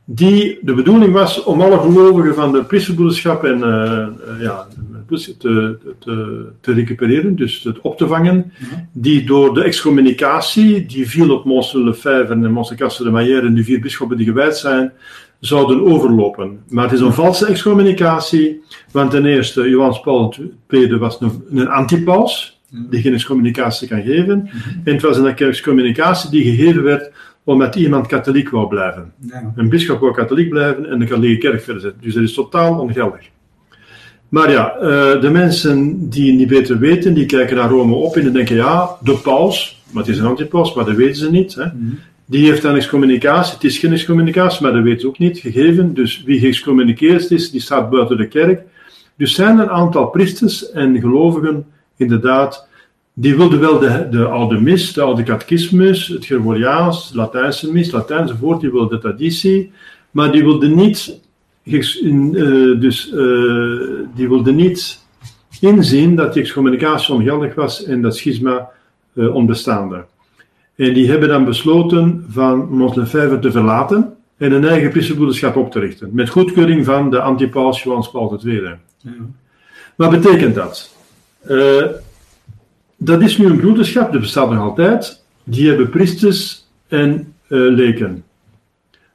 Die 0.05 0.59
de 0.63 0.75
bedoeling 0.75 1.13
was 1.13 1.43
om 1.45 1.61
alle 1.61 1.79
gelovigen 1.79 2.35
van 2.35 2.53
de 2.53 2.65
Priesterboederschap 2.65 3.45
en 3.45 3.59
uh, 3.59 4.07
ja, 4.41 4.67
te, 5.09 5.79
te, 5.99 6.47
te, 6.61 6.73
recupereren, 6.73 7.37
dus 7.37 7.63
het 7.63 7.81
op 7.81 7.97
te 7.97 8.07
vangen, 8.07 8.35
mm 8.35 8.69
-hmm. 8.69 8.89
die 8.93 9.25
door 9.25 9.55
de 9.55 9.63
excommunicatie, 9.63 10.87
die 10.87 11.09
viel 11.09 11.35
op 11.35 11.45
Monstre 11.45 11.85
Lefebvre 11.85 12.35
en 12.35 12.77
Castre 12.77 13.05
de 13.05 13.11
Maillère 13.11 13.47
en 13.47 13.55
de 13.55 13.65
vier 13.65 13.81
bisschoppen 13.81 14.17
die 14.17 14.27
gewijd 14.27 14.57
zijn, 14.57 14.93
zouden 15.41 15.85
overlopen. 15.85 16.59
Maar 16.69 16.85
het 16.85 16.93
is 16.93 17.01
een 17.01 17.13
valse 17.13 17.47
excommunicatie, 17.47 18.63
want 18.93 19.11
ten 19.11 19.27
eerste, 19.27 19.69
Johannes 19.69 20.01
Paul 20.01 20.35
II 20.69 20.97
was 20.97 21.21
een, 21.21 21.43
een 21.51 21.69
antipaus, 21.69 22.61
die 22.71 23.01
geen 23.01 23.15
excommunicatie 23.15 23.89
kan 23.89 24.03
geven. 24.03 24.51
En 24.85 24.93
het 24.93 25.03
was 25.03 25.17
een 25.17 25.37
excommunicatie 25.37 26.31
die 26.31 26.43
gegeven 26.43 26.83
werd 26.83 27.11
omdat 27.45 27.75
iemand 27.75 28.07
katholiek 28.07 28.51
wou 28.51 28.69
blijven. 28.69 29.13
Ja. 29.19 29.53
Een 29.57 29.69
bischop 29.69 30.01
wou 30.01 30.13
katholiek 30.13 30.49
blijven 30.49 30.91
en 30.91 30.99
de 30.99 31.07
katholieke 31.07 31.49
kerk 31.49 31.63
verder 31.63 31.83
zetten. 31.83 32.03
Dus 32.03 32.15
dat 32.15 32.23
is 32.23 32.35
totaal 32.35 32.79
ongeldig. 32.81 33.29
Maar 34.29 34.51
ja, 34.51 34.75
uh, 34.77 35.21
de 35.21 35.31
mensen 35.31 36.09
die 36.09 36.33
niet 36.33 36.49
beter 36.49 36.79
weten, 36.79 37.15
die 37.15 37.27
kijken 37.27 37.57
naar 37.57 37.71
Rome 37.71 37.95
op 37.95 38.17
en 38.17 38.33
denken, 38.33 38.57
ja, 38.57 38.97
de 39.03 39.15
paus, 39.15 39.83
maar 39.91 40.03
het 40.03 40.13
is 40.13 40.19
een 40.19 40.27
antipaus, 40.27 40.75
maar 40.75 40.85
dat 40.85 40.97
weten 40.97 41.17
ze 41.17 41.31
niet. 41.31 41.55
Hè. 41.55 41.65
Mm. 41.65 41.99
Die 42.25 42.47
heeft 42.47 42.63
dan 42.63 42.75
excommunicatie. 42.75 43.55
Het 43.55 43.65
is 43.65 43.79
geen 43.79 43.93
excommunicatie, 43.93 44.63
maar 44.63 44.73
dat 44.73 44.83
weet 44.83 45.01
ze 45.01 45.07
ook 45.07 45.19
niet 45.19 45.39
gegeven. 45.39 45.95
Dus 45.95 46.23
wie 46.25 46.39
geëxcommuniceerd 46.39 47.31
is, 47.31 47.51
die 47.51 47.61
staat 47.61 47.91
buiten 47.91 48.17
de 48.17 48.29
kerk. 48.29 48.63
Dus 49.17 49.35
zijn 49.35 49.59
er 49.59 49.65
een 49.65 49.71
aantal 49.71 50.07
priesters 50.07 50.71
en 50.71 51.01
gelovigen, 51.01 51.67
inderdaad, 51.97 52.69
die 53.15 53.37
wilden 53.37 53.61
wel 53.61 53.79
de, 53.79 54.07
de 54.11 54.25
oude 54.25 54.61
mis, 54.61 54.93
de 54.93 55.03
oude 55.03 55.23
catechismus, 55.23 56.07
het 56.09 56.27
Gregoriaans, 56.27 57.11
Latijnse 57.15 57.73
mis, 57.73 57.91
Latijn 57.91 58.21
enzovoort, 58.21 58.61
die 58.61 58.71
wilden 58.71 58.89
de 58.89 58.99
traditie, 58.99 59.73
maar 60.11 60.33
die 60.33 60.45
wilden 60.45 60.75
niet, 60.75 61.21
uh, 61.73 62.81
dus, 62.81 63.13
uh, 63.13 63.81
die 64.15 64.29
wilden 64.29 64.55
niet 64.55 65.07
inzien 65.61 66.17
dat 66.17 66.33
die 66.33 66.43
excommunicatie 66.43 67.15
ongeldig 67.15 67.55
was 67.55 67.85
en 67.85 68.03
dat 68.03 68.17
schisma 68.17 68.69
uh, 69.13 69.35
onbestaande. 69.35 70.05
En 70.77 70.95
die 70.95 71.11
hebben 71.11 71.29
dan 71.29 71.45
besloten 71.45 72.27
van 72.29 72.85
Lefebvre 72.95 73.39
te 73.39 73.51
verlaten 73.51 74.15
en 74.37 74.53
een 74.53 74.65
eigen 74.65 74.91
priesterboederschap 74.91 75.57
op 75.57 75.73
te 75.73 75.79
richten. 75.79 76.11
Met 76.13 76.29
goedkeuring 76.29 76.85
van 76.85 77.11
de 77.11 77.21
antipaus 77.21 77.83
Johannes 77.83 78.11
Paul 78.11 78.41
II. 78.45 78.63
Ja. 78.63 78.79
Wat 79.97 80.11
betekent 80.11 80.55
dat? 80.55 80.97
Dat 82.97 83.23
is 83.23 83.39
nu 83.39 83.47
een 83.47 83.57
broederschap, 83.57 84.13
dat 84.13 84.21
bestaat 84.21 84.51
nog 84.51 84.61
altijd. 84.61 85.23
Die 85.45 85.69
hebben 85.69 85.89
priesters 85.89 86.67
en 86.89 87.35
leken. 87.49 88.25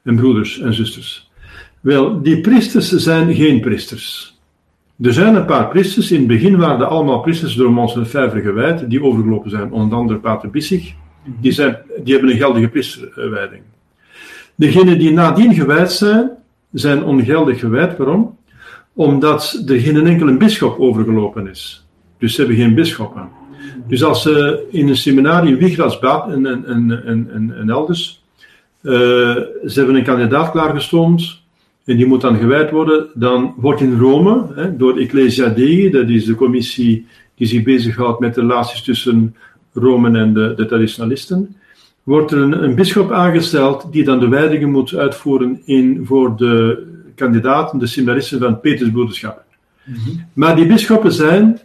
En 0.03 0.15
broeders 0.15 0.59
en 0.59 0.73
zusters. 0.73 1.31
Wel, 1.83 2.21
die 2.21 2.41
priesters 2.41 2.89
zijn 2.89 3.35
geen 3.35 3.61
priesters. 3.61 4.37
Er 5.01 5.13
zijn 5.13 5.35
een 5.35 5.45
paar 5.45 5.67
priesters, 5.67 6.11
in 6.11 6.17
het 6.17 6.27
begin 6.27 6.57
waren 6.57 6.79
er 6.79 6.85
allemaal 6.85 7.19
priesters 7.19 7.55
door 7.55 7.71
Mons 7.71 7.95
Lefebvre 7.95 8.41
gewijd, 8.41 8.89
die 8.89 9.03
overgelopen 9.03 9.49
zijn, 9.49 9.71
onder 9.71 9.97
andere 9.97 10.19
Pater 10.19 10.49
Bissig, 10.49 10.93
die, 11.23 11.51
zijn, 11.51 11.77
die 12.03 12.13
hebben 12.13 12.31
een 12.31 12.37
geldige 12.37 12.67
priesterwijding. 12.67 13.61
Degenen 14.55 14.99
die 14.99 15.11
nadien 15.11 15.53
gewijd 15.53 15.91
zijn, 15.91 16.29
zijn 16.71 17.03
ongeldig 17.03 17.59
gewijd. 17.59 17.97
Waarom? 17.97 18.37
Omdat 18.93 19.63
er 19.67 19.79
geen 19.79 20.07
enkele 20.07 20.37
bischop 20.37 20.79
overgelopen 20.79 21.47
is. 21.47 21.87
Dus 22.17 22.35
ze 22.35 22.41
hebben 22.41 22.57
geen 22.57 22.75
bisschoppen. 22.75 23.29
Dus 23.87 24.03
als 24.03 24.21
ze 24.21 24.65
in 24.71 24.87
een 24.87 24.97
seminarie 24.97 25.55
Wigras 25.55 25.99
en, 25.99 26.45
en, 26.45 26.65
en, 26.65 27.05
en, 27.05 27.53
en 27.57 27.69
elders, 27.69 28.23
uh, 28.81 28.91
ze 28.91 29.73
hebben 29.73 29.95
een 29.95 30.03
kandidaat 30.03 30.51
klaargestoomd 30.51 31.42
en 31.85 31.97
die 31.97 32.05
moet 32.05 32.21
dan 32.21 32.37
gewijd 32.37 32.71
worden, 32.71 33.07
dan 33.13 33.53
wordt 33.57 33.81
in 33.81 33.97
Rome, 33.97 34.47
hè, 34.55 34.77
door 34.77 34.97
Ecclesia 34.97 35.49
Dei, 35.49 35.89
dat 35.89 36.09
is 36.09 36.25
de 36.25 36.35
commissie 36.35 37.05
die 37.35 37.47
zich 37.47 37.63
bezighoudt 37.63 38.19
met 38.19 38.35
de 38.35 38.41
relaties 38.41 38.83
tussen 38.83 39.35
Rome 39.73 40.19
en 40.19 40.33
de, 40.33 40.53
de 40.55 40.65
traditionalisten, 40.65 41.55
wordt 42.03 42.31
er 42.31 42.37
een, 42.37 42.63
een 42.63 42.75
bischop 42.75 43.11
aangesteld 43.11 43.87
die 43.91 44.03
dan 44.03 44.19
de 44.19 44.27
wijdingen 44.27 44.71
moet 44.71 44.95
uitvoeren 44.95 45.61
in, 45.65 46.01
voor 46.05 46.37
de 46.37 46.83
kandidaten, 47.15 47.79
de 47.79 47.87
seminaristen 47.87 48.39
van 48.39 48.51
het 48.51 48.61
Petersbroederschap. 48.61 49.43
Maar 50.33 50.55
die 50.55 50.65
bisschoppen 50.65 51.11
zijn 51.11 51.59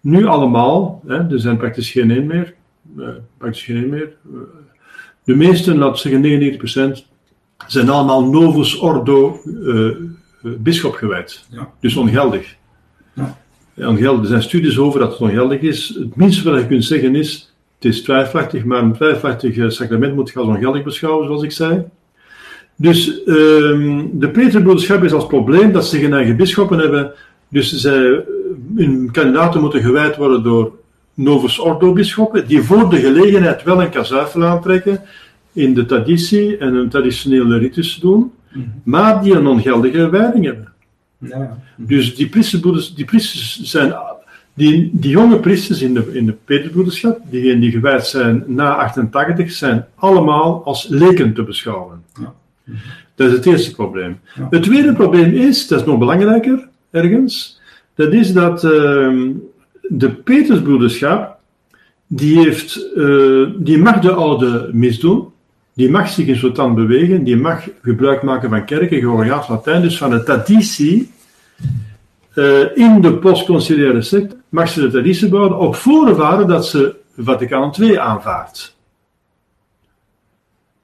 nu 0.00 0.26
allemaal, 0.26 1.02
hè, 1.06 1.16
er 1.16 1.40
zijn 1.40 1.56
praktisch 1.56 1.90
geen 1.90 2.10
één 2.10 2.26
meer, 2.26 2.54
eh, 2.98 3.08
praktisch 3.38 3.62
geen 3.62 3.76
één 3.76 3.88
meer. 3.88 4.16
eh, 4.32 4.38
de 5.24 5.34
meesten, 5.34 5.78
laten 5.78 5.92
we 5.92 5.98
zeggen 5.98 6.20
99%, 6.20 7.06
zijn 7.66 7.88
allemaal 7.88 8.24
novus 8.24 8.78
ordo 8.78 9.40
eh 9.66 9.96
eh, 10.42 10.50
bischop 10.58 10.94
gewijd. 10.94 11.44
Ja. 11.50 11.70
Dus 11.80 11.96
ongeldig. 11.96 12.56
Ja. 13.12 13.36
Ongeldig. 13.76 14.20
Er 14.20 14.26
zijn 14.26 14.42
studies 14.42 14.78
over 14.78 15.00
dat 15.00 15.10
het 15.10 15.20
ongeldig 15.20 15.60
is. 15.60 15.88
Het 15.98 16.16
minste 16.16 16.50
wat 16.50 16.60
je 16.60 16.66
kunt 16.66 16.84
zeggen 16.84 17.14
is, 17.14 17.54
het 17.74 17.84
is 17.84 18.02
twijfelachtig, 18.02 18.64
maar 18.64 18.82
een 18.82 18.92
twijfelachtig 18.92 19.56
eh, 19.56 19.68
sacrament 19.68 20.14
moet 20.14 20.30
je 20.30 20.38
als 20.38 20.48
ongeldig 20.48 20.82
beschouwen, 20.82 21.26
zoals 21.26 21.42
ik 21.42 21.52
zei. 21.52 21.84
Dus 22.76 23.22
ehm, 23.24 24.06
de 24.12 24.28
Peterbroederschap 24.32 25.04
is 25.04 25.12
als 25.12 25.26
probleem 25.26 25.72
dat 25.72 25.86
ze 25.86 25.98
geen 25.98 26.12
eigen 26.12 26.36
bisschoppen 26.36 26.78
hebben. 26.78 27.12
Dus 27.48 27.72
zij, 27.72 28.24
hun 28.76 29.08
kandidaten 29.12 29.60
moeten 29.60 29.82
gewijd 29.82 30.16
worden 30.16 30.42
door 30.42 30.72
Novus 31.14 31.58
Ordo 31.58 31.92
bisschoppen, 31.92 32.46
die 32.46 32.62
voor 32.62 32.90
de 32.90 32.96
gelegenheid 32.96 33.62
wel 33.62 33.82
een 33.82 33.90
kazuifel 33.90 34.44
aantrekken, 34.44 35.00
in 35.58 35.74
de 35.74 35.84
traditie 35.84 36.56
en 36.56 36.74
een 36.74 36.88
traditionele 36.88 37.58
ritus 37.58 37.96
doen, 37.96 38.32
maar 38.82 39.22
die 39.22 39.34
een 39.34 39.46
ongeldige 39.46 40.10
wijding 40.10 40.44
hebben. 40.44 40.72
Ja, 41.18 41.38
ja. 41.38 41.58
Dus 41.76 42.14
die 42.14 42.28
priesterbroeders, 42.28 42.94
die 42.94 43.04
priesters 43.04 43.62
zijn, 43.62 43.94
die, 44.54 44.90
die 44.92 45.10
jonge 45.10 45.38
priesters 45.38 45.82
in 45.82 45.94
de, 45.94 46.10
in 46.12 46.26
de 46.26 46.34
Peterbroederschap, 46.44 47.20
diegenen 47.30 47.60
die 47.60 47.70
gewijd 47.70 48.06
zijn 48.06 48.44
na 48.46 48.74
88, 48.74 49.50
zijn 49.50 49.86
allemaal 49.94 50.64
als 50.64 50.86
leken 50.88 51.34
te 51.34 51.42
beschouwen. 51.42 52.02
Ja. 52.20 52.34
Dat 53.14 53.28
is 53.28 53.32
het 53.32 53.46
eerste 53.46 53.74
probleem. 53.74 54.18
Ja. 54.34 54.46
Het 54.50 54.62
tweede 54.62 54.92
probleem 54.92 55.32
is, 55.32 55.66
dat 55.66 55.80
is 55.80 55.86
nog 55.86 55.98
belangrijker 55.98 56.68
ergens, 56.90 57.60
dat 57.94 58.12
is 58.12 58.32
dat 58.32 58.64
ehm, 58.64 59.30
de 59.88 60.10
Petersbroederschap, 60.10 61.36
die, 62.06 62.38
heeft, 62.38 62.92
eh, 62.94 63.44
die 63.56 63.78
mag 63.78 63.98
de 64.00 64.12
oude 64.12 64.70
mis 64.72 65.00
doen, 65.00 65.28
die 65.78 65.90
mag 65.90 66.08
zich 66.08 66.26
in 66.26 66.36
soort 66.36 66.74
bewegen, 66.74 67.24
die 67.24 67.36
mag 67.36 67.68
gebruik 67.82 68.22
maken 68.22 68.50
van 68.50 68.64
kerken, 68.64 69.00
Georgiaans 69.00 69.48
Latijn, 69.48 69.82
dus 69.82 69.98
van 69.98 70.10
de 70.10 70.22
traditie 70.22 71.10
eh, 72.34 72.76
in 72.76 73.00
de 73.00 73.14
postconciliaire 73.14 74.02
secte, 74.02 74.36
mag 74.48 74.68
ze 74.68 74.80
de 74.80 74.90
traditie 74.90 75.28
bouwen 75.28 75.58
op 75.58 75.74
voorwaarde 75.74 76.44
dat 76.44 76.66
ze 76.66 76.94
Vaticaan 77.16 77.74
II 77.80 77.96
aanvaardt. 77.96 78.76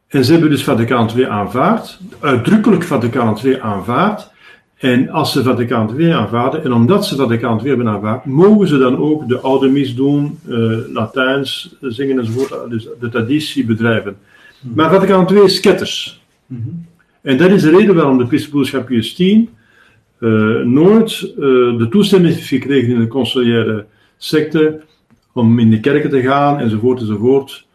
En 0.08 0.24
ze 0.24 0.32
hebben 0.32 0.50
dus 0.50 0.64
Vaticaan 0.64 1.10
II 1.16 1.24
aanvaard, 1.24 1.98
uitdrukkelijk 2.20 2.82
Vaticaan 2.82 3.38
II 3.44 3.58
aanvaard. 3.60 4.30
En 4.76 5.10
als 5.10 5.32
ze 5.32 5.42
Vaticaan 5.42 5.98
II 5.98 6.10
aanvaarden, 6.10 6.64
en 6.64 6.72
omdat 6.72 7.06
ze 7.06 7.16
Vaticaan 7.16 7.58
II 7.58 7.68
hebben 7.68 7.88
aanvaard, 7.88 8.24
mogen 8.24 8.68
ze 8.68 8.78
dan 8.78 8.96
ook 8.98 9.28
de 9.28 9.40
oude 9.40 9.68
mis 9.68 9.94
doen, 9.94 10.38
eh, 10.48 10.54
Latijns 10.92 11.76
zingen 11.80 12.18
enzovoort, 12.18 12.70
dus 12.70 12.88
de 13.00 13.08
traditie 13.08 13.64
bedrijven. 13.64 14.16
Maar 14.72 14.90
Vaticaan 14.90 15.28
II 15.32 15.44
is 15.44 15.60
ketters. 15.60 16.22
En 17.22 17.36
dat 17.36 17.50
is 17.50 17.62
de 17.62 17.70
reden 17.70 17.94
waarom 17.94 18.18
de 18.18 18.26
Priesterbroederschap 18.26 18.88
Justine 18.88 19.46
eh, 20.18 20.30
nooit 20.60 21.22
eh, 21.22 21.36
de 21.78 21.86
toestemming 21.90 22.34
heeft 22.34 22.46
gekregen 22.46 22.94
in 22.94 23.00
de 23.00 23.06
conciliaire 23.06 23.86
secte 24.16 24.80
om 25.32 25.58
in 25.58 25.70
de 25.70 25.80
kerken 25.80 26.10
te 26.10 26.20
gaan 26.20 26.58
enzovoort 26.58 27.00
enzovoort. 27.00 27.66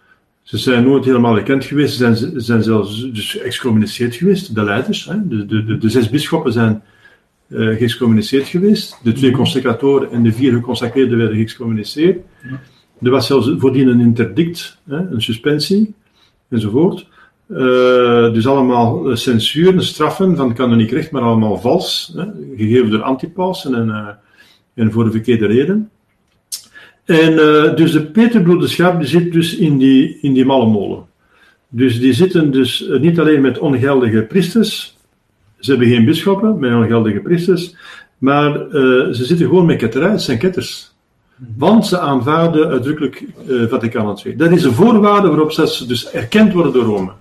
Ze 0.42 0.58
zijn 0.58 0.84
nooit 0.84 1.06
helemaal 1.06 1.36
erkend 1.38 1.66
geweest, 1.66 1.92
ze 1.92 1.98
zijn, 1.98 2.16
ze 2.16 2.40
zijn 2.40 2.64
zelfs 2.64 3.12
dus 3.12 3.38
excommuniceerd 3.38 4.16
geweest, 4.16 4.56
de 4.56 4.64
leiders. 4.64 5.06
Hè? 5.06 5.28
De, 5.28 5.46
de, 5.46 5.66
de, 5.66 5.78
de 5.78 5.90
zes 5.90 6.10
bisschoppen 6.10 6.54
zijn 6.54 6.82
eh 7.48 7.78
geëxcommuniceerd 7.78 8.48
geweest, 8.48 9.00
de 9.04 9.12
twee 9.12 9.32
consecratoren 9.32 10.12
en 10.12 10.24
de 10.24 10.32
vier 10.32 10.54
geconsacreerden 10.54 11.18
werden 11.18 11.36
geëxcommuniceerd. 11.36 12.20
Er 13.02 13.10
was 13.10 13.28
zelfs 13.28 13.52
voordien 13.58 13.88
een 13.88 14.00
interdict, 14.00 14.78
hè? 14.88 14.98
een 14.98 15.22
suspensie 15.22 15.94
enzovoort. 16.50 17.08
Eh, 17.50 18.34
dus 18.34 18.48
allemaal 18.48 19.10
eh, 19.10 19.16
censuur 19.16 19.74
en 19.74 19.84
straffen 19.84 20.36
van 20.36 20.54
kanoniek 20.54 20.92
recht, 20.92 21.12
maar 21.12 21.22
allemaal 21.22 21.58
vals, 21.58 22.14
hè, 22.16 22.26
gegeven 22.58 22.90
door 22.90 23.02
antipausen 23.02 23.76
en, 23.76 23.90
eh, 23.90 24.08
en 24.74 24.92
voor 24.92 25.04
de 25.04 25.12
verkeerde 25.12 25.46
reden. 25.46 25.90
En 27.06 27.36
dus 27.76 27.92
de 27.92 28.06
Peterbroederschap 28.06 29.00
die 29.00 29.08
zit 29.08 29.34
dus 29.34 29.56
in 29.56 29.78
die, 29.78 30.18
in 30.22 30.34
die 30.34 30.46
malle 30.46 30.66
molen. 30.66 31.06
Dus 31.70 32.00
die 32.00 32.14
zitten 32.14 32.52
dus 32.52 32.90
niet 33.00 33.20
alleen 33.20 33.42
met 33.42 33.60
ongeldige 33.60 34.22
priesters, 34.22 34.98
ze 35.60 35.72
hebben 35.72 35.90
geen 35.90 36.06
bisschoppen 36.06 36.60
met 36.60 36.74
ongeldige 36.74 37.20
priesters, 37.20 37.76
maar 38.18 38.54
ze 38.72 39.22
zitten 39.26 39.48
gewoon 39.48 39.66
met 39.66 39.78
ketterij, 39.78 40.12
het 40.12 40.22
zijn 40.22 40.38
ketters. 40.38 40.89
Want 41.58 41.86
ze 41.86 42.00
aanvaarden 42.00 42.68
uitdrukkelijk 42.68 43.26
eh 43.48 43.68
Vaticaan 43.68 44.20
II. 44.26 44.36
Dat 44.36 44.52
is 44.52 44.64
een 44.64 44.74
voorwaarde 44.74 45.28
waarop 45.28 45.52
ze 45.52 45.86
dus 45.88 46.12
erkend 46.12 46.54
worden 46.54 46.74
door 46.74 46.84
Rome. 46.84 47.12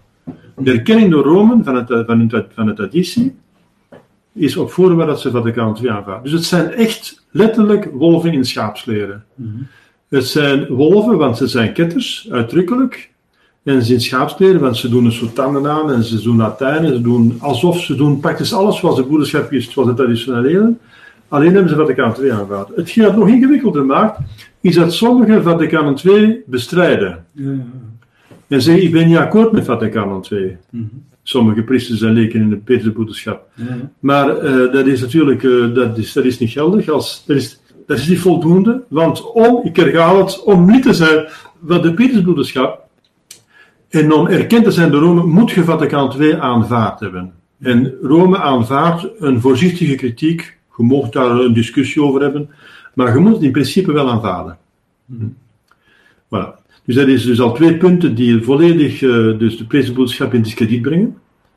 De 0.57 0.73
erkenning 0.73 1.11
door 1.11 1.25
Rome 1.25 1.63
van, 1.65 1.75
het, 1.75 1.87
van, 2.07 2.19
hun, 2.19 2.45
van 2.55 2.67
de 2.67 2.75
traditie 2.75 3.37
is 4.35 4.57
op 4.57 4.71
voorwaarde 4.71 5.13
dat 5.13 5.21
ze 5.21 5.31
Vaticaan 5.31 5.77
II 5.81 5.89
aanvaarden. 5.89 6.23
Dus 6.23 6.33
het 6.33 6.45
zijn 6.45 6.73
echt 6.73 7.25
letterlijk 7.31 7.89
wolven 7.93 8.33
in 8.33 8.45
schaapsleren. 8.45 9.25
Het 10.09 10.27
zijn 10.27 10.67
wolven, 10.67 11.19
want 11.19 11.37
ze 11.37 11.47
zijn 11.47 11.73
ketters, 11.73 12.29
uitdrukkelijk. 12.31 13.11
En 13.63 13.81
ze 13.81 13.87
zijn 13.87 14.01
schaapsleren, 14.01 14.61
want 14.61 14.77
ze 14.77 14.89
doen 14.89 15.05
een 15.05 15.13
soort 15.13 15.35
tanden 15.35 15.71
aan 15.71 15.93
en 15.93 16.05
ze 16.05 16.23
doen 16.23 16.37
Latijn. 16.37 16.85
En 16.85 16.95
ze 16.95 17.01
doen 17.01 17.37
alsof 17.41 17.81
ze 17.81 17.95
doen 17.95 18.21
praktisch 18.21 18.53
alles 18.53 18.79
zoals 18.79 18.97
de 18.97 19.05
broederschap 19.05 19.53
is, 19.53 19.71
zoals 19.71 19.89
de 19.89 19.95
traditionele. 19.95 20.75
Alleen 21.29 21.53
hebben 21.53 21.71
ze 21.71 21.77
Vaticaan 21.77 22.15
II 22.21 22.31
aanvaard. 22.31 22.69
Hetgeen 22.77 23.05
dat 23.05 23.17
nog 23.17 23.29
ingewikkelder 23.29 23.85
maakt, 23.85 24.19
is 24.61 24.75
dat 24.75 24.93
sommigen 24.93 25.43
Vaticaan 25.43 25.99
II 26.05 26.43
bestrijden. 26.47 27.25
Ja, 27.33 27.51
ja. 27.51 27.65
En 28.47 28.63
zeggen, 28.63 28.85
ik 28.85 28.93
ben 28.93 29.09
niet 29.09 29.17
akkoord 29.17 29.53
met 29.53 29.65
Vaticaan 29.65 30.25
II. 30.31 30.57
Sommige 31.23 31.63
priesters 31.63 32.03
en 32.03 32.13
leken 32.13 32.41
in 32.41 32.63
de. 32.65 33.13
Ja, 33.25 33.41
ja. 33.55 33.65
Maar 33.99 34.39
eh, 34.39 34.73
dat 34.73 34.87
is 34.87 35.01
natuurlijk 35.01 35.43
eh, 35.43 35.75
dat 35.75 35.99
is, 35.99 36.13
dat 36.13 36.25
is 36.25 36.39
niet 36.39 36.51
geldig. 36.51 36.89
Als, 36.89 37.25
dat, 37.27 37.37
is, 37.37 37.61
dat 37.87 37.99
is 37.99 38.09
niet 38.09 38.21
voldoende. 38.21 38.83
Want 38.89 39.33
om, 39.33 39.61
ik 39.65 39.77
herhaal 39.77 40.19
het, 40.19 40.43
om 40.43 40.71
lid 40.71 40.83
te 40.83 40.95
zijn 40.95 41.27
van 41.67 41.83
de 41.83 41.95
Petersbroederschap 41.95 42.89
en 43.89 44.13
om 44.13 44.27
erkend 44.27 44.65
te 44.65 44.71
zijn 44.71 44.91
door 44.91 45.01
Rome, 45.01 45.25
moet 45.25 45.51
je 45.51 45.65
Vaticaan 45.65 46.21
II 46.21 46.33
aanvaard 46.33 47.01
hebben. 47.01 47.33
En 47.61 47.95
Rome 48.03 48.39
aanvaardt 48.39 49.09
een 49.19 49.41
voorzichtige 49.41 49.95
kritiek. 49.95 50.58
Je 50.79 50.85
mag 50.85 51.09
daar 51.09 51.31
een 51.31 51.53
discussie 51.53 52.03
over 52.03 52.21
hebben. 52.21 52.51
Maar 52.95 53.15
je 53.15 53.19
moet 53.19 53.35
het 53.35 53.43
in 53.43 53.53
principe 53.53 53.93
wel 53.93 54.11
aanvaarden. 54.11 54.59
Voilà. 56.27 56.59
Dus 56.85 56.97
dat 56.97 57.09
is 57.09 57.25
dus 57.25 57.41
al 57.41 57.55
twee 57.55 57.77
punten 57.77 58.15
die 58.15 58.43
volledig 58.43 59.03
eh, 59.03 59.39
dus 59.39 59.57
de 59.57 59.65
Petersbroederschap 59.65 60.35
in 60.35 60.43
discrediet 60.43 60.83
brengen. 60.83 61.17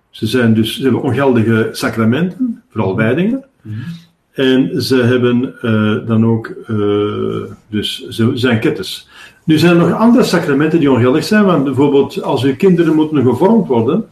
Ze, 0.09 0.27
zijn 0.27 0.53
dus, 0.53 0.75
ze 0.75 0.81
hebben 0.83 1.01
ongeldige 1.01 1.69
sacramenten, 1.71 2.63
vooral 2.69 2.95
wijdingen. 2.95 3.45
En 4.31 4.81
ze 4.81 4.95
hebben 4.95 5.53
eh, 5.61 6.07
dan 6.07 6.25
ook, 6.25 6.47
eh, 6.67 6.75
dus 7.67 8.07
ze 8.07 8.31
zijn 8.33 8.59
ketters. 8.59 9.07
Nu 9.43 9.57
zijn 9.57 9.79
er 9.79 9.87
nog 9.87 9.99
andere 9.99 10.23
sacramenten 10.23 10.79
die 10.79 10.91
ongeldig 10.91 11.23
zijn, 11.23 11.45
want 11.45 11.63
bijvoorbeeld 11.63 12.23
als 12.23 12.43
uw 12.43 12.55
kinderen 12.55 12.95
moeten 12.95 13.21
gevormd 13.21 13.67
worden, 13.67 14.05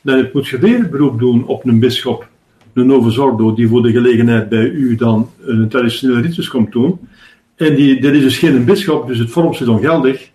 dan 0.00 0.28
moet 0.32 0.48
je 0.48 0.58
weer 0.58 0.88
beroep 0.88 1.18
doen 1.18 1.46
op 1.46 1.64
een 1.64 1.78
bisschop, 1.78 2.28
een 2.74 2.86
novus 2.86 3.18
ordo, 3.18 3.54
die 3.54 3.68
voor 3.68 3.82
de 3.82 3.90
gelegenheid 3.90 4.48
bij 4.48 4.68
u 4.68 4.94
dan 4.94 5.30
een 5.44 5.68
traditionele 5.68 6.20
ritus 6.20 6.48
komt 6.48 6.72
doen. 6.72 6.98
En 7.56 7.74
die, 7.74 7.98
is 7.98 8.22
dus 8.22 8.38
geen 8.38 8.64
bisschop, 8.64 9.06
dus 9.06 9.18
het 9.18 9.30
vormsel 9.30 9.66
is 9.66 9.72
ongeldig. 9.72 10.30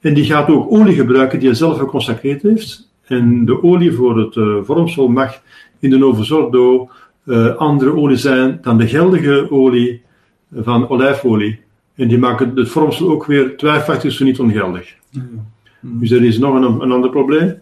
En 0.00 0.14
die 0.14 0.24
gaat 0.24 0.48
ook 0.48 0.72
olie 0.72 0.94
gebruiken 0.94 1.38
die 1.38 1.48
hij 1.48 1.56
zelf 1.56 1.78
geconsacreerd 1.78 2.42
heeft. 2.42 2.90
En 3.04 3.44
de 3.44 3.62
olie 3.62 3.92
voor 3.92 4.18
het 4.18 4.36
eh, 4.36 4.56
vormsel 4.62 5.08
mag 5.08 5.40
in 5.78 5.90
de 5.90 5.98
novus 5.98 6.30
ordo 6.30 6.90
eh, 7.24 7.56
andere 7.56 7.96
olie 7.96 8.16
zijn 8.16 8.58
dan 8.62 8.78
de 8.78 8.86
geldige 8.88 9.50
olie 9.50 10.02
van 10.54 10.88
olijfolie. 10.88 11.60
En 11.94 12.08
die 12.08 12.18
maken 12.18 12.52
het 12.54 12.68
vormsel 12.68 13.10
ook 13.10 13.26
weer 13.26 13.56
twijfelachtig, 13.56 14.12
zo 14.12 14.24
niet 14.24 14.38
ongeldig. 14.38 14.94
Dus 15.84 16.08
dat 16.08 16.20
is 16.20 16.38
nog 16.38 16.54
een, 16.54 16.80
een 16.80 16.92
ander 16.92 17.10
probleem. 17.10 17.54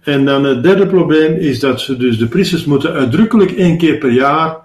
En 0.00 0.24
dan 0.24 0.44
het 0.44 0.62
derde 0.62 0.86
probleem 0.86 1.34
is 1.34 1.60
dat 1.60 1.80
ze 1.80 1.96
dus 1.96 2.18
de 2.18 2.26
priesters 2.26 2.64
moeten 2.64 2.92
uitdrukkelijk 2.92 3.50
één 3.50 3.78
keer 3.78 3.98
per 3.98 4.10
jaar 4.10 4.56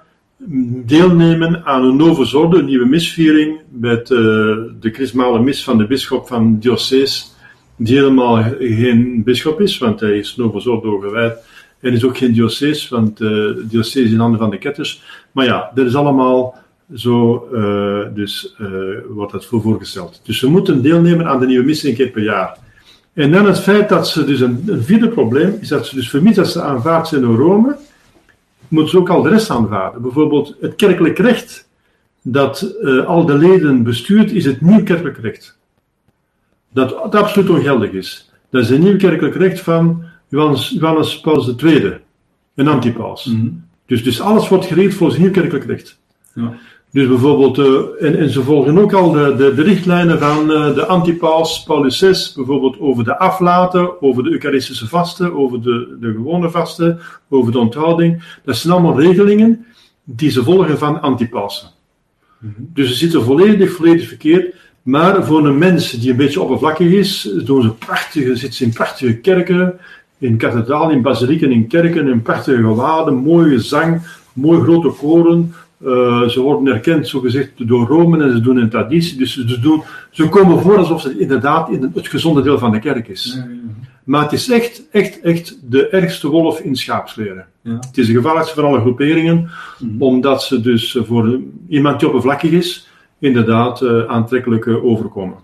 deelnemen 0.85 1.65
aan 1.65 1.83
een 1.83 1.95
novus 1.95 2.33
een 2.33 2.65
nieuwe 2.65 2.85
misviering, 2.85 3.59
met 3.69 4.11
eh, 4.11 4.17
de 4.79 4.89
chrismale 4.91 5.41
mis 5.41 5.63
van 5.63 5.77
de 5.77 5.87
bisschop 5.87 6.27
van 6.27 6.59
Diocees, 6.59 7.35
die 7.75 7.97
helemaal 7.97 8.43
geen 8.59 9.23
bisschop 9.23 9.61
is, 9.61 9.77
want 9.77 9.99
hij 9.99 10.17
is 10.17 10.35
novus 10.35 10.67
ordo 10.67 10.97
gewijd 10.97 11.37
Er 11.79 11.93
is 11.93 12.03
ook 12.03 12.17
geen 12.17 12.33
diocese, 12.33 12.95
want 12.95 13.21
uh, 13.21 13.29
de 13.29 13.65
diocese 13.69 14.03
is 14.03 14.11
in 14.11 14.19
handen 14.19 14.39
van 14.39 14.49
de 14.49 14.57
ketters. 14.57 15.03
Maar 15.31 15.45
ja, 15.45 15.71
dat 15.75 15.85
is 15.85 15.95
allemaal 15.95 16.55
zo, 16.95 17.47
uh, 17.53 18.15
dus 18.15 18.55
uh, 18.61 18.69
wordt 19.09 19.31
dat 19.31 19.45
voor 19.45 19.61
voorgesteld. 19.61 20.21
Dus 20.23 20.39
ze 20.39 20.49
moeten 20.49 20.81
deelnemen 20.81 21.27
aan 21.27 21.39
de 21.39 21.45
nieuwe 21.45 21.65
missie 21.65 21.89
een 21.89 21.95
keer 21.95 22.09
per 22.09 22.23
jaar. 22.23 22.57
En 23.19 23.31
dan 23.31 23.45
het 23.45 23.59
feit 23.59 23.89
dat 23.89 24.07
ze 24.07 24.25
dus 24.25 24.39
een, 24.39 24.63
een 24.65 24.83
vierde 24.83 25.09
probleem 25.09 25.57
is 25.59 25.67
dat 25.67 25.87
ze 25.87 25.95
dus 25.95 26.09
vermits 26.09 26.35
dat 26.35 26.47
ze 26.47 26.61
aanvaard 26.61 27.07
zijn 27.07 27.21
door 27.21 27.37
Rome, 27.37 27.77
moeten 28.67 28.91
ze 28.91 28.97
ook 28.97 29.09
al 29.09 29.21
de 29.21 29.29
rest 29.29 29.49
aanvaarden. 29.49 30.01
Bijvoorbeeld 30.01 30.55
het 30.61 30.75
kerkelijk 30.75 31.17
recht 31.17 31.69
dat 32.21 32.75
uh, 32.81 33.05
al 33.05 33.25
de 33.25 33.37
leden 33.37 33.83
bestuurt, 33.83 34.31
is 34.31 34.45
het 34.45 34.61
nieuw 34.61 34.83
kerkelijk 34.83 35.17
recht. 35.17 35.57
Dat, 36.69 36.89
dat 36.89 37.15
absoluut 37.15 37.49
ongeldig 37.49 37.91
is. 37.91 38.31
Dat 38.49 38.63
is 38.63 38.69
een 38.69 38.83
nieuw 38.83 38.97
kerkelijk 38.97 39.35
recht 39.35 39.59
van 39.59 40.03
Johannes, 40.27 40.69
Johannes 40.69 41.19
Paulus 41.19 41.55
II, 41.63 41.93
een 42.55 42.67
antipaus. 42.67 43.25
Mm 43.25 43.39
-hmm. 43.39 43.63
dus, 43.85 44.03
dus 44.03 44.21
alles 44.21 44.49
wordt 44.49 44.65
geregeld 44.65 44.93
volgens 44.95 45.19
nieuw 45.19 45.31
kerkelijk 45.31 45.65
recht. 45.65 45.99
Ja. 46.33 46.53
Dus 46.91 47.07
bijvoorbeeld, 47.07 47.57
uh, 47.57 48.07
en, 48.07 48.17
en, 48.17 48.29
ze 48.29 48.43
volgen 48.43 48.77
ook 48.77 48.93
al 48.93 49.11
de, 49.11 49.35
de, 49.37 49.53
de 49.53 49.61
richtlijnen 49.61 50.19
van 50.19 50.51
uh, 50.51 50.73
de 50.73 50.85
antipaus 50.85 51.63
Paulus 51.63 51.99
VI, 51.99 52.35
bijvoorbeeld 52.35 52.79
over 52.79 53.03
de 53.03 53.17
aflaten, 53.17 54.01
over 54.01 54.23
de 54.23 54.29
Eucharistische 54.29 54.87
vasten, 54.87 55.33
over 55.33 55.61
de, 55.61 55.97
de 55.99 56.11
gewone 56.11 56.49
vasten, 56.49 56.99
over 57.29 57.51
de 57.51 57.59
onthouding. 57.59 58.23
Dat 58.43 58.57
zijn 58.57 58.73
allemaal 58.73 58.99
regelingen 58.99 59.65
die 60.03 60.29
ze 60.29 60.43
volgen 60.43 60.77
van 60.77 61.01
antipausen. 61.01 61.69
Mm 62.39 62.53
-hmm. 62.55 62.69
Dus 62.73 62.87
ze 62.87 62.95
zitten 62.95 63.23
volledig, 63.23 63.71
volledig 63.71 64.07
verkeerd. 64.07 64.55
Maar 64.81 65.25
voor 65.25 65.45
een 65.45 65.57
mens 65.57 65.91
die 65.91 66.11
een 66.11 66.17
beetje 66.17 66.41
oppervlakkig 66.41 66.91
is, 66.91 67.33
doen 67.45 67.61
ze 67.61 67.71
prachtige, 67.71 68.35
zitten 68.35 68.53
ze 68.53 68.63
in 68.63 68.73
prachtige 68.73 69.17
kerken, 69.17 69.79
in 70.17 70.37
kathedralen, 70.37 70.95
in 70.95 71.01
basilieken, 71.01 71.51
in 71.51 71.67
kerken, 71.67 72.07
in 72.07 72.21
prachtige 72.21 72.61
gewaden, 72.61 73.15
mooie 73.15 73.59
zang, 73.59 74.01
mooi 74.33 74.61
grote 74.61 74.89
koren. 74.89 75.53
Uh, 75.85 76.27
ze 76.27 76.41
worden 76.41 76.73
erkend, 76.73 77.07
zo 77.07 77.19
gezegd, 77.19 77.51
door 77.57 77.87
Rome 77.87 78.23
en 78.23 78.31
ze 78.31 78.39
doen 78.39 78.57
een 78.57 78.69
traditie. 78.69 79.17
Dus 79.17 79.33
ze, 79.33 79.59
doen, 79.59 79.83
ze 80.11 80.29
komen 80.29 80.61
voor 80.61 80.77
alsof 80.77 81.03
het 81.03 81.17
inderdaad 81.17 81.69
in 81.69 81.91
het 81.93 82.07
gezonde 82.07 82.41
deel 82.41 82.57
van 82.57 82.71
de 82.71 82.79
kerk 82.79 83.07
is. 83.07 83.33
Ja, 83.37 83.43
ja. 83.43 83.57
Maar 84.03 84.21
het 84.21 84.31
is 84.31 84.49
echt, 84.49 84.83
echt, 84.91 85.19
echt 85.19 85.59
de 85.69 85.87
ergste 85.87 86.27
wolf 86.27 86.59
in 86.59 86.75
schaapskleren. 86.75 87.45
Ja. 87.61 87.75
Het 87.75 87.97
is 87.97 88.07
de 88.07 88.13
gevaarlijkste 88.13 88.55
van 88.55 88.65
alle 88.65 88.79
groeperingen, 88.79 89.35
mm 89.35 89.49
-hmm. 89.89 90.01
omdat 90.01 90.43
ze 90.43 90.61
dus 90.61 90.97
voor 91.01 91.39
iemand 91.67 91.99
die 91.99 92.07
oppervlakkig 92.07 92.51
is, 92.51 92.87
inderdaad 93.19 93.81
uh, 93.81 94.05
aantrekkelijk 94.05 94.65
uh, 94.65 94.85
overkomen. 94.85 95.37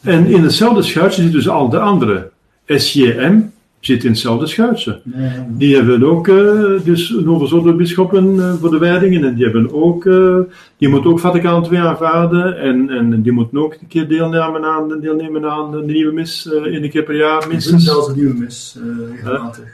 En 0.00 0.26
in 0.26 0.42
hetzelfde 0.42 0.82
schuitje 0.82 1.22
zitten 1.22 1.40
dus 1.40 1.48
al 1.48 1.68
de 1.68 1.78
andere. 1.78 2.30
SJM, 2.66 3.40
zit 3.80 4.04
in 4.04 4.10
hetzelfde 4.10 4.46
schuitje. 4.46 5.00
Nee. 5.02 5.30
Die 5.48 5.74
hebben 5.74 6.02
ook 6.04 6.28
uh, 6.28 6.80
dus 6.84 7.10
een 7.10 7.28
overzorgde 7.28 7.72
bisschoppen 7.72 8.34
uh, 8.34 8.54
voor 8.54 8.70
de 8.70 8.78
wijdingen 8.78 9.24
en 9.24 9.34
die 9.34 9.44
hebben 9.44 9.72
ook, 9.72 10.04
uh, 10.04 10.38
die 10.76 10.88
moeten 10.88 11.10
ook 11.10 11.20
Vaticaan 11.20 11.64
II 11.64 11.76
aanvaarden 11.76 12.58
en, 12.58 12.90
en 12.90 13.22
die 13.22 13.32
moeten 13.32 13.58
ook 13.58 13.72
een 13.72 13.86
keer 13.88 14.08
deelnemen 14.08 14.64
aan, 14.64 15.00
deelnemen 15.00 15.50
aan 15.50 15.70
de 15.70 15.82
nieuwe 15.82 16.12
mis, 16.12 16.52
één 16.64 16.90
keer 16.90 17.02
per 17.02 17.16
jaar 17.16 17.48
minstens. 17.48 17.84
zelfs 17.84 18.06
de 18.06 18.14
nieuwe 18.14 18.34
mis, 18.34 18.78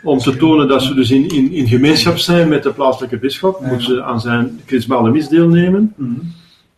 Om 0.03 0.19
te 0.19 0.37
tonen 0.37 0.69
dat 0.69 0.83
ze 0.83 0.95
dus 0.95 1.11
in, 1.11 1.29
in, 1.29 1.53
in 1.53 1.67
gemeenschap 1.67 2.17
zijn 2.17 2.49
met 2.49 2.63
de 2.63 2.73
plaatselijke 2.73 3.19
bisschop, 3.19 3.61
moeten 3.61 3.87
ze 3.87 4.03
aan 4.03 4.21
zijn 4.21 4.61
christmale 4.67 5.11
mis 5.11 5.29
deelnemen. 5.29 5.93
Mm 5.97 6.07
-hmm. 6.07 6.33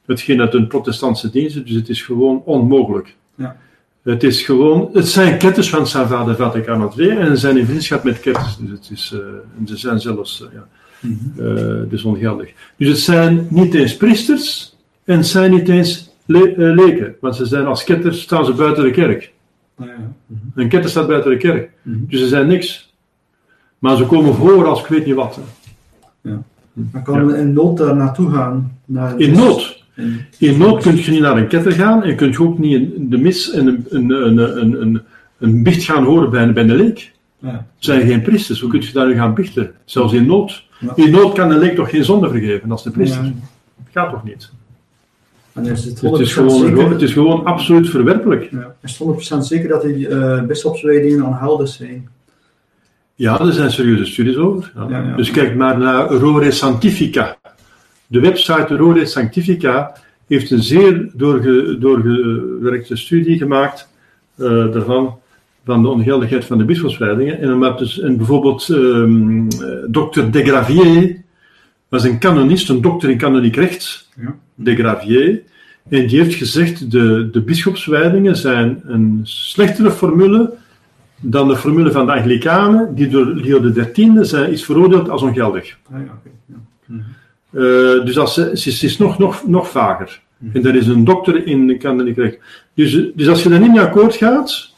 Hetgeen 0.06 0.40
uit 0.40 0.54
een 0.54 0.66
protestantse 0.66 1.30
dienst, 1.30 1.66
dus 1.66 1.74
het 1.74 1.88
is 1.88 2.02
gewoon 2.02 2.42
onmogelijk. 2.44 3.14
Ja. 3.34 3.56
Het 4.06 4.22
is 4.22 4.42
gewoon, 4.42 4.90
het 4.92 5.08
zijn 5.08 5.38
ketters 5.38 5.70
van 5.70 5.86
Sava 5.86 6.24
de 6.24 6.36
Vaticaan 6.36 6.92
II 6.98 7.08
en 7.08 7.26
ze 7.26 7.36
zijn 7.36 7.56
in 7.56 7.66
vriendschap 7.66 8.04
met 8.04 8.20
ketters. 8.20 8.56
Dus 8.56 8.70
het 8.70 8.90
is, 8.90 9.14
uh, 9.14 9.20
ze 9.66 9.76
zijn 9.76 10.00
zelfs, 10.00 10.40
uh, 10.40 10.46
ja, 10.52 10.66
mm 11.00 11.18
-hmm. 11.36 11.46
uh, 11.46 11.90
dus 11.90 12.04
ongeldig. 12.04 12.52
Dus 12.76 12.88
het 12.88 12.98
zijn 12.98 13.46
niet 13.50 13.74
eens 13.74 13.96
priesters 13.96 14.76
en 15.04 15.16
het 15.16 15.26
zijn 15.26 15.50
niet 15.50 15.68
eens 15.68 16.10
le 16.24 16.54
leken, 16.56 17.16
want 17.20 17.36
ze 17.36 17.46
zijn 17.46 17.66
als 17.66 17.84
ketters, 17.84 18.20
staan 18.20 18.44
ze 18.44 18.52
buiten 18.52 18.84
de 18.84 18.90
kerk. 18.90 19.32
Ah, 19.74 19.86
ja. 19.86 19.92
mm 19.96 20.14
-hmm. 20.26 20.62
Een 20.62 20.68
ketter 20.68 20.90
staat 20.90 21.06
buiten 21.06 21.30
de 21.30 21.36
kerk, 21.36 21.70
mm 21.82 21.92
-hmm. 21.92 22.06
dus 22.08 22.20
ze 22.20 22.28
zijn 22.28 22.46
niks. 22.46 22.94
Maar 23.78 23.96
ze 23.96 24.04
komen 24.04 24.34
voor 24.34 24.66
als 24.66 24.80
ik 24.80 24.86
weet 24.86 25.06
niet 25.06 25.14
wat. 25.14 25.38
Ja. 26.20 26.42
Dan 26.72 27.02
kan 27.02 27.28
ja. 27.28 27.36
in 27.36 27.52
nood 27.52 27.76
daar 27.76 27.96
naartoe 27.96 28.30
gaan. 28.30 28.78
Naar 28.84 29.18
in 29.18 29.32
nood? 29.32 29.84
In 30.38 30.58
nood 30.58 30.82
kun 30.82 30.96
je 30.96 31.10
niet 31.10 31.20
naar 31.20 31.36
een 31.36 31.48
ketter 31.48 31.72
gaan 31.72 32.02
en 32.02 32.16
kun 32.16 32.30
je 32.30 32.40
ook 32.40 32.58
niet 32.58 32.90
de 32.98 33.18
mis 33.18 33.50
en 33.50 33.66
een, 33.66 33.86
een, 33.88 34.10
een, 34.10 34.82
een, 34.82 35.02
een, 35.38 35.62
bicht 35.62 35.84
gaan 35.84 36.04
horen 36.04 36.30
bij, 36.30 36.52
bij 36.52 36.62
een 36.62 36.76
leek. 36.76 37.12
Ja. 37.38 37.50
Het 37.50 37.64
zijn 37.78 38.06
geen 38.06 38.22
priesters, 38.22 38.60
hoe 38.60 38.70
kun 38.70 38.80
je 38.80 38.92
daar 38.92 39.06
nu 39.06 39.14
gaan 39.14 39.34
bichten? 39.34 39.72
Zelfs 39.84 40.12
in 40.12 40.26
nood. 40.26 40.64
Ja. 40.80 40.92
In 40.94 41.10
nood 41.10 41.34
kan 41.34 41.50
een 41.50 41.58
leek 41.58 41.74
toch 41.74 41.90
geen 41.90 42.04
zonde 42.04 42.28
vergeven 42.28 42.70
als 42.70 42.82
de 42.82 42.90
priester? 42.90 43.24
Ja. 43.24 43.32
Dat 43.76 43.86
gaat 43.92 44.10
toch 44.10 44.24
niet? 44.24 44.50
Is 45.62 45.84
het, 45.84 46.00
het, 46.00 46.20
is 46.20 46.32
gewoon, 46.32 46.60
zeker, 46.60 46.90
het 46.90 47.02
is 47.02 47.12
gewoon 47.12 47.44
absoluut 47.44 47.88
verwerpelijk. 47.88 48.48
Ja. 48.50 48.74
Is 48.82 49.02
100% 49.34 49.38
zeker 49.38 49.68
dat 49.68 49.82
die 49.82 50.08
uh, 50.08 50.42
bisschopswijdingen 50.42 51.24
onhelder 51.24 51.68
zijn? 51.68 52.08
Ja, 53.14 53.40
er 53.40 53.52
zijn 53.52 53.70
serieuze 53.70 54.04
studies 54.04 54.36
over. 54.36 54.72
Ja. 54.88 55.16
Dus 55.16 55.30
kijk 55.30 55.54
maar 55.54 55.78
naar 55.78 56.06
Rore 56.06 56.50
Santifica. 56.50 57.36
De 58.06 58.20
website 58.20 58.76
Rode 58.76 59.06
Sanctifica 59.06 59.92
heeft 60.26 60.50
een 60.50 60.62
zeer 60.62 61.10
doorge, 61.14 61.78
doorgewerkte 61.78 62.96
studie 62.96 63.38
gemaakt 63.38 63.88
uh, 64.36 64.72
daarvan, 64.72 65.18
van 65.64 65.82
de 65.82 65.88
ongeldigheid 65.88 66.44
van 66.44 66.58
de 66.58 66.64
bischopswijdingen. 66.64 67.40
En, 67.40 67.52
omdat 67.52 67.78
dus, 67.78 68.00
en 68.00 68.16
bijvoorbeeld 68.16 68.68
um, 68.68 69.48
dokter 69.88 70.30
de 70.30 70.44
Gravier 70.44 71.16
was 71.88 72.04
een 72.04 72.18
kanonist, 72.18 72.68
een 72.68 72.80
dokter 72.80 73.10
in 73.10 73.18
kanoniek 73.18 73.56
recht, 73.56 74.08
ja. 74.20 74.34
de 74.54 74.76
Gravier, 74.76 75.42
en 75.88 76.06
die 76.06 76.20
heeft 76.20 76.34
gezegd, 76.34 76.90
de, 76.90 77.28
de 77.32 77.40
bischopswijdingen 77.40 78.36
zijn 78.36 78.80
een 78.84 79.20
slechtere 79.22 79.90
formule 79.90 80.54
dan 81.20 81.48
de 81.48 81.56
formule 81.56 81.92
van 81.92 82.06
de 82.06 82.12
Anglikanen, 82.12 82.94
die 82.94 83.08
door 83.08 83.26
Leo 83.26 83.72
XIII 83.72 84.50
is 84.50 84.64
veroordeeld 84.64 85.08
als 85.08 85.22
ongeldig. 85.22 85.76
Ah, 85.92 85.98
ja, 85.98 86.04
okay. 86.04 86.32
ja. 86.46 86.54
Mm 86.86 86.96
-hmm. 86.96 87.04
Uh, 87.56 88.04
dus 88.04 88.18
als, 88.18 88.34
ze, 88.34 88.50
ze 88.54 88.86
is 88.86 88.98
nog, 88.98 89.18
nog, 89.18 89.46
nog 89.46 89.70
vager. 89.70 90.20
En 90.52 90.62
dat 90.62 90.74
is 90.74 90.86
een 90.86 91.04
dokter 91.04 91.46
in 91.46 91.78
kanoniek 91.78 92.16
recht. 92.16 92.38
Dus, 92.74 93.10
dus 93.14 93.28
als 93.28 93.42
je 93.42 93.48
daar 93.48 93.60
niet 93.60 93.70
mee 93.70 93.80
akkoord 93.80 94.14
gaat, 94.14 94.72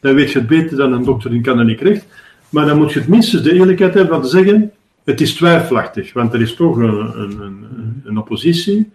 dan 0.00 0.14
weet 0.14 0.30
je 0.30 0.38
het 0.38 0.48
beter 0.48 0.76
dan 0.76 0.92
een 0.92 1.04
dokter 1.04 1.32
in 1.32 1.42
kanoniek 1.42 1.80
recht. 1.80 2.06
Maar 2.48 2.66
dan 2.66 2.78
moet 2.78 2.92
je 2.92 2.98
het 2.98 3.08
minstens 3.08 3.42
de 3.42 3.52
eerlijkheid 3.52 3.94
hebben 3.94 4.12
van 4.12 4.22
te 4.22 4.28
zeggen, 4.28 4.72
het 5.04 5.20
is 5.20 5.34
twijfelachtig, 5.34 6.12
want 6.12 6.32
er 6.32 6.40
is 6.40 6.54
toch 6.54 6.76
een, 6.76 7.18
een, 7.18 7.40
een, 7.40 8.02
een 8.04 8.18
oppositie. 8.18 8.90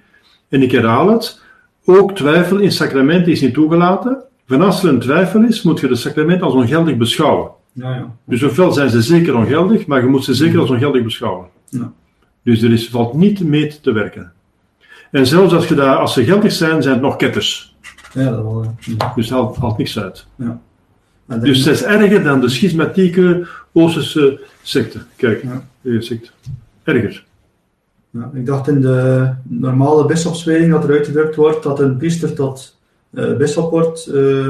En 0.49 0.62
ik 0.62 0.71
herhaal 0.71 1.10
het, 1.10 1.41
ook 1.86 2.15
twijfel 2.15 2.58
in 2.58 2.71
sacramenten 2.71 3.32
is 3.32 3.41
niet 3.41 3.54
toegelaten. 3.54 4.23
Van 4.47 4.62
als 4.62 4.84
er 4.84 4.89
een 4.89 4.99
twijfel 4.99 5.43
is, 5.43 5.62
moet 5.62 5.80
je 5.80 5.88
de 5.88 5.95
sacramenten 5.95 6.45
als 6.45 6.54
ongeldig 6.54 6.97
beschouwen. 6.97 7.52
Ja, 7.73 7.95
ja. 7.95 8.15
Dus 8.25 8.43
ofwel 8.43 8.71
zijn 8.71 8.89
ze 8.89 9.02
zeker 9.02 9.36
ongeldig, 9.36 9.86
maar 9.86 10.02
je 10.02 10.08
moet 10.08 10.23
ze 10.23 10.34
zeker 10.34 10.60
als 10.60 10.69
ongeldig 10.69 11.04
beschouwen. 11.04 11.47
Ja. 11.69 11.93
Dus 12.49 12.62
er 12.62 12.71
is, 12.71 12.89
valt 12.89 13.13
niet 13.13 13.43
mee 13.43 13.79
te 13.81 13.91
werken. 13.91 14.31
En 15.12 15.27
zelfs 15.27 15.53
als, 15.53 15.67
je 15.67 15.75
daar, 15.75 15.95
als 15.95 16.13
ze 16.13 16.23
geldig 16.23 16.51
zijn, 16.51 16.81
zijn 16.81 16.93
het 16.93 17.03
nog 17.03 17.15
ketters. 17.15 17.75
Ja, 18.13 18.29
dat 18.29 18.43
wel. 18.43 18.75
Ja. 18.79 19.12
Dus 19.15 19.25
het 19.25 19.33
haalt, 19.33 19.57
haalt 19.57 19.77
niks 19.77 19.99
uit. 19.99 20.25
Ja. 20.35 20.59
Dus 21.25 21.65
het 21.65 21.75
is 21.75 21.83
erger 21.83 22.23
dan 22.23 22.41
de 22.41 22.49
schismatieke 22.49 23.47
Oosterse 23.71 24.39
secte, 24.62 24.99
kerk, 25.15 25.43
ja. 25.81 26.01
secte. 26.01 26.29
Erger. 26.83 27.25
Ja, 28.09 28.31
ik 28.33 28.45
dacht 28.45 28.67
in 28.67 28.81
de 28.81 29.29
normale 29.43 30.05
bisschopswijding 30.05 30.71
dat 30.71 30.83
er 30.83 30.91
uitgedrukt 30.91 31.35
wordt 31.35 31.63
dat 31.63 31.79
een 31.79 31.97
priester 31.97 32.33
tot 32.33 32.77
uh, 33.12 33.38
bisschop 33.38 33.71
wordt, 33.71 34.09
uh, 34.13 34.47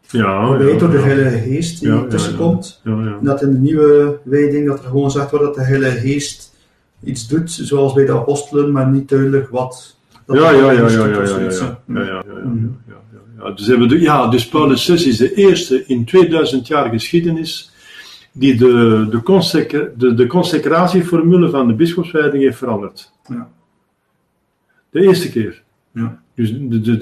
ja, 0.00 0.56
ja, 0.58 0.78
door 0.78 0.90
de 0.90 0.98
Heilige 0.98 1.38
Geest 1.38 1.80
die 1.80 2.06
tussenkomt. 2.06 2.80
Ja, 2.84 3.02
ja. 3.02 3.18
Dat 3.20 3.42
in 3.42 3.52
de 3.52 3.58
nieuwe 3.58 4.18
wijding 4.22 4.66
dat 4.66 4.78
er 4.78 4.84
gewoon 4.84 5.10
gezegd 5.10 5.30
wordt 5.30 5.46
dat 5.46 5.54
de 5.54 5.62
Heilige 5.62 5.98
Geest 5.98 6.53
iets 7.04 7.28
doet, 7.28 7.50
zoals 7.50 7.92
bij 7.92 8.04
de 8.04 8.12
apostelen, 8.12 8.72
maar 8.72 8.88
niet 8.88 9.08
duidelijk 9.08 9.48
wat. 9.48 9.96
Ja, 10.26 10.50
ja, 10.50 10.70
ja, 10.72 10.88
ja, 10.88 11.06
ja, 11.06 12.24
ja. 13.38 13.50
Dus, 13.54 13.66
hebben 13.66 14.00
ja, 14.00 14.26
dus 14.28 14.48
Paulus 14.48 14.84
6 14.84 15.06
is 15.06 15.16
de 15.16 15.34
eerste 15.34 15.84
in 15.86 16.04
2000 16.04 16.66
jaar 16.66 16.88
geschiedenis 16.88 17.72
die 18.32 18.56
de, 18.56 19.06
de, 19.10 19.22
consec, 19.22 19.90
de, 19.96 20.14
de 20.14 20.26
consecratieformule 20.26 21.50
van 21.50 21.66
de 21.66 21.74
bischopswijding 21.74 22.42
heeft 22.42 22.58
veranderd. 22.58 23.12
Ja. 23.28 23.48
De 24.90 25.00
eerste 25.00 25.30
keer. 25.30 25.62
Ja. 25.92 26.22
Dus 26.34 26.52
de, 26.52 26.80
de, 26.80 26.98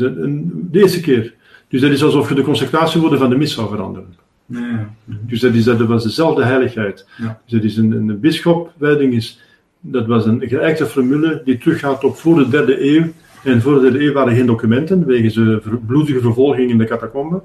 de, 0.71 0.81
eerste 0.81 1.01
keer. 1.01 1.35
Dus 1.69 1.81
dat 1.81 1.91
is 1.91 2.03
alsof 2.03 2.29
je 2.29 2.35
de 2.35 2.43
consecratiewoorden 2.43 3.19
van 3.19 3.31
de 3.31 3.37
mis 3.37 3.55
zou 3.55 3.69
veranderen. 3.69 4.15
Nee. 4.47 4.77
Dus 5.05 5.41
dat, 5.41 5.55
is, 5.55 5.65
dat 5.65 5.81
was 5.81 6.03
dezelfde 6.03 6.45
heiligheid. 6.45 7.07
Ja. 7.19 7.41
Dus 7.45 7.53
dat 7.53 7.71
is 7.71 7.77
een, 7.77 7.93
een 7.93 8.21
bischopwijding 8.21 9.15
is 9.15 9.41
dat 9.83 10.07
was 10.07 10.27
een 10.27 10.43
geëikte 10.45 10.87
formule 10.87 11.43
die 11.45 11.59
teruggaat 11.59 12.05
op 12.05 12.17
voor 12.17 12.35
de 12.35 12.49
derde 12.49 12.95
eeuw. 12.95 13.05
En 13.45 13.63
voor 13.63 13.75
de 13.75 13.81
derde 13.81 14.05
eeuw 14.05 14.13
waren 14.13 14.35
geen 14.35 14.47
documenten, 14.47 15.07
wegens 15.07 15.35
de 15.35 15.79
bloedige 15.87 16.21
vervolging 16.21 16.71
in 16.71 16.79
de 16.79 16.85
catacomben. 16.85 17.43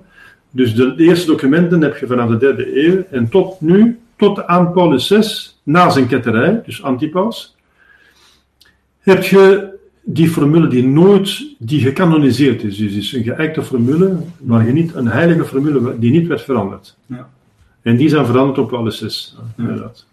Dus 0.51 0.75
de, 0.75 0.93
eerste 0.97 1.27
documenten 1.27 1.81
heb 1.81 1.97
je 1.97 2.07
vanaf 2.07 2.29
de 2.29 2.37
derde 2.37 2.85
eeuw. 2.85 3.03
En 3.11 3.29
tot 3.29 3.61
nu 3.61 3.99
tot 4.15 4.45
aan 4.45 4.71
Paulus 4.71 5.07
VI, 5.07 5.21
na 5.63 5.89
zijn 5.89 6.07
ketterij, 6.07 6.61
dus 6.65 6.83
Antipas, 6.83 7.55
heb 8.99 9.23
je 9.23 9.75
die 10.03 10.29
formule 10.29 10.67
die 10.67 10.87
nooit, 10.87 11.55
die 11.59 11.81
gecanoniseerd 11.81 12.63
is. 12.63 12.77
Dus 12.77 12.93
is 12.93 13.13
een 13.13 13.23
geëikte 13.23 13.63
formule, 13.63 14.17
maar 14.37 14.65
je 14.65 14.71
niet, 14.71 14.95
een 14.95 15.07
heilige 15.07 15.45
formule 15.45 15.99
die 15.99 16.11
niet 16.11 16.27
werd 16.27 16.41
veranderd. 16.41 16.97
Ja. 17.05 17.29
En 17.81 17.97
die 17.97 18.09
zijn 18.09 18.25
veranderd 18.25 18.57
op 18.57 18.69
Paulus 18.69 18.97
VI. 18.97 19.35
Ja. 19.35 19.63
inderdaad. 19.63 20.06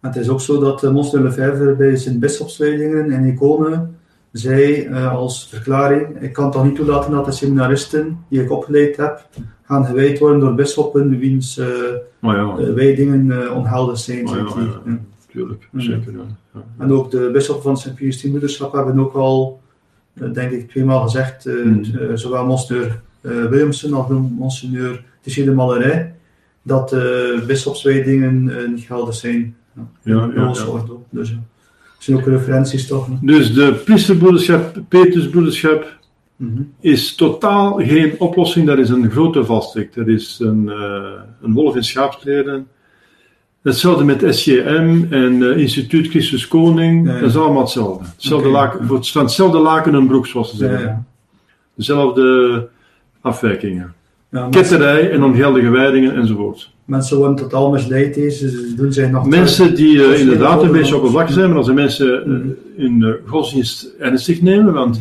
Het 0.00 0.16
is 0.16 0.28
ook 0.28 0.40
zo 0.40 0.60
dat 0.60 0.82
uh, 0.84 0.90
Monseigneur 0.90 1.30
Lefebvre 1.30 1.74
bij 1.74 1.96
zijn 1.96 2.18
bisschopswijdingen 2.18 3.10
in 3.10 3.24
Icone 3.26 3.86
zei 4.32 4.82
eh, 4.84 5.14
als 5.14 5.48
verklaring, 5.48 6.20
ik 6.22 6.32
kan 6.32 6.50
toch 6.50 6.64
niet 6.64 6.74
toelaten 6.74 7.10
dat 7.12 7.24
de 7.24 7.32
seminaristen 7.32 8.18
die 8.28 8.42
ik 8.42 8.50
opgeleid 8.50 8.96
heb, 8.96 9.26
gaan 9.64 9.84
gewijd 9.84 10.18
worden 10.18 10.40
door 10.40 10.54
bisschoppen 10.54 11.18
wiens 11.18 11.58
eh 11.58 11.66
Maar 12.18 12.36
ja, 12.36 12.56
eh, 12.58 12.72
wijdingen 12.72 13.42
eh, 13.42 13.56
ongeldig 13.56 13.98
zijn. 13.98 14.26
ja, 14.26 14.36
ja, 14.36 14.80
Ja. 14.84 14.98
tuurlijk, 15.32 15.68
Ja. 15.72 15.80
zeker. 15.80 16.12
En 16.78 16.92
ook 16.92 17.10
de 17.10 17.30
bisschop 17.32 17.62
van 17.62 17.76
Sint 17.76 17.94
Pius 17.94 18.22
Moederschap 18.24 18.72
hebben 18.72 18.98
ook 19.00 19.14
al, 19.14 19.60
eh, 20.14 20.32
denk 20.32 20.50
ik, 20.50 20.68
tweemaal 20.70 21.00
gezegd, 21.02 21.46
eh, 21.46 21.54
Mm. 21.64 21.82
eh, 21.84 22.08
zowel 22.14 22.58
eh, 22.70 23.44
Williamson 23.46 23.92
als 23.92 24.08
Monseigneur 24.38 25.04
Tessier 25.20 25.44
de 25.44 25.52
Malerij, 25.52 26.14
dat 26.62 26.88
de 26.88 27.42
bisschopswijdingen 27.46 28.58
eh, 28.58 28.68
niet 28.68 28.84
geldig 28.84 29.14
zijn. 29.14 29.56
Ja, 29.74 29.82
Ja, 30.02 30.30
ja. 30.34 30.46
Dus 31.10 31.28
ja. 31.28 31.34
Dat 31.94 32.08
zijn 32.08 32.16
ook 32.16 32.26
referenties 32.26 32.86
toch? 32.86 33.06
hè? 33.06 33.12
Dus 33.20 33.54
de 33.54 33.72
priesterbroederschap, 33.84 34.78
Petersbroederschap, 34.88 35.98
Mhm. 36.36 36.62
is 36.80 37.14
totaal 37.14 37.72
geen 37.74 38.14
oplossing. 38.18 38.66
Dat 38.66 38.78
is 38.78 38.88
een 38.88 39.10
grote 39.10 39.44
valstrik. 39.44 39.94
Dat 39.94 40.06
is 40.06 40.38
een, 40.42 40.68
eh, 40.68 41.20
een 41.42 41.52
wolf 41.52 41.76
in 41.76 41.84
schaapskleren. 41.84 42.66
Hetzelfde 43.62 44.04
met 44.04 44.24
SJM 44.34 45.06
en 45.10 45.42
eh, 45.42 45.58
Instituut 45.58 46.08
Christus 46.08 46.48
Koning. 46.48 47.06
Ja, 47.06 47.14
ja. 47.14 47.20
Dat 47.20 47.28
is 47.30 47.36
allemaal 47.36 47.60
hetzelfde. 47.62 48.04
Hetzelfde 48.14 48.48
Oké. 48.48 48.56
laken, 48.56 48.86
van 49.02 49.22
hetzelfde 49.22 49.58
laken 49.58 49.94
een 49.94 50.06
broek, 50.06 50.26
zoals 50.26 50.50
ze 50.50 50.56
zeggen. 50.56 51.06
Dezelfde 51.74 52.68
afwijkingen. 53.20 53.94
Ja, 54.30 54.48
Ketterij 54.50 55.10
en 55.10 55.22
ongeldige 55.22 55.68
wijdingen 55.70 56.14
enzovoort. 56.14 56.70
mensen 56.84 57.16
worden 57.16 57.36
totaal 57.36 57.70
misleid 57.70 58.14
deze, 58.14 58.50
ze 58.50 58.74
doen 58.76 58.92
zich 58.92 59.10
nog 59.10 59.26
Mensen 59.26 59.74
die 59.74 60.04
is 60.04 60.20
inderdaad 60.20 60.62
een 60.62 60.72
beetje 60.72 60.96
oppervlakkig 60.96 61.34
zijn, 61.34 61.48
maar 61.48 61.56
als 61.56 61.66
de 61.66 61.72
mensen 61.72 62.22
eh, 62.22 62.26
Mhm. 62.28 62.48
hun 62.76 63.02
eh, 63.04 63.30
godsdienst 63.30 63.88
ernstig 63.98 64.42
nemen, 64.42 64.72
want 64.72 65.00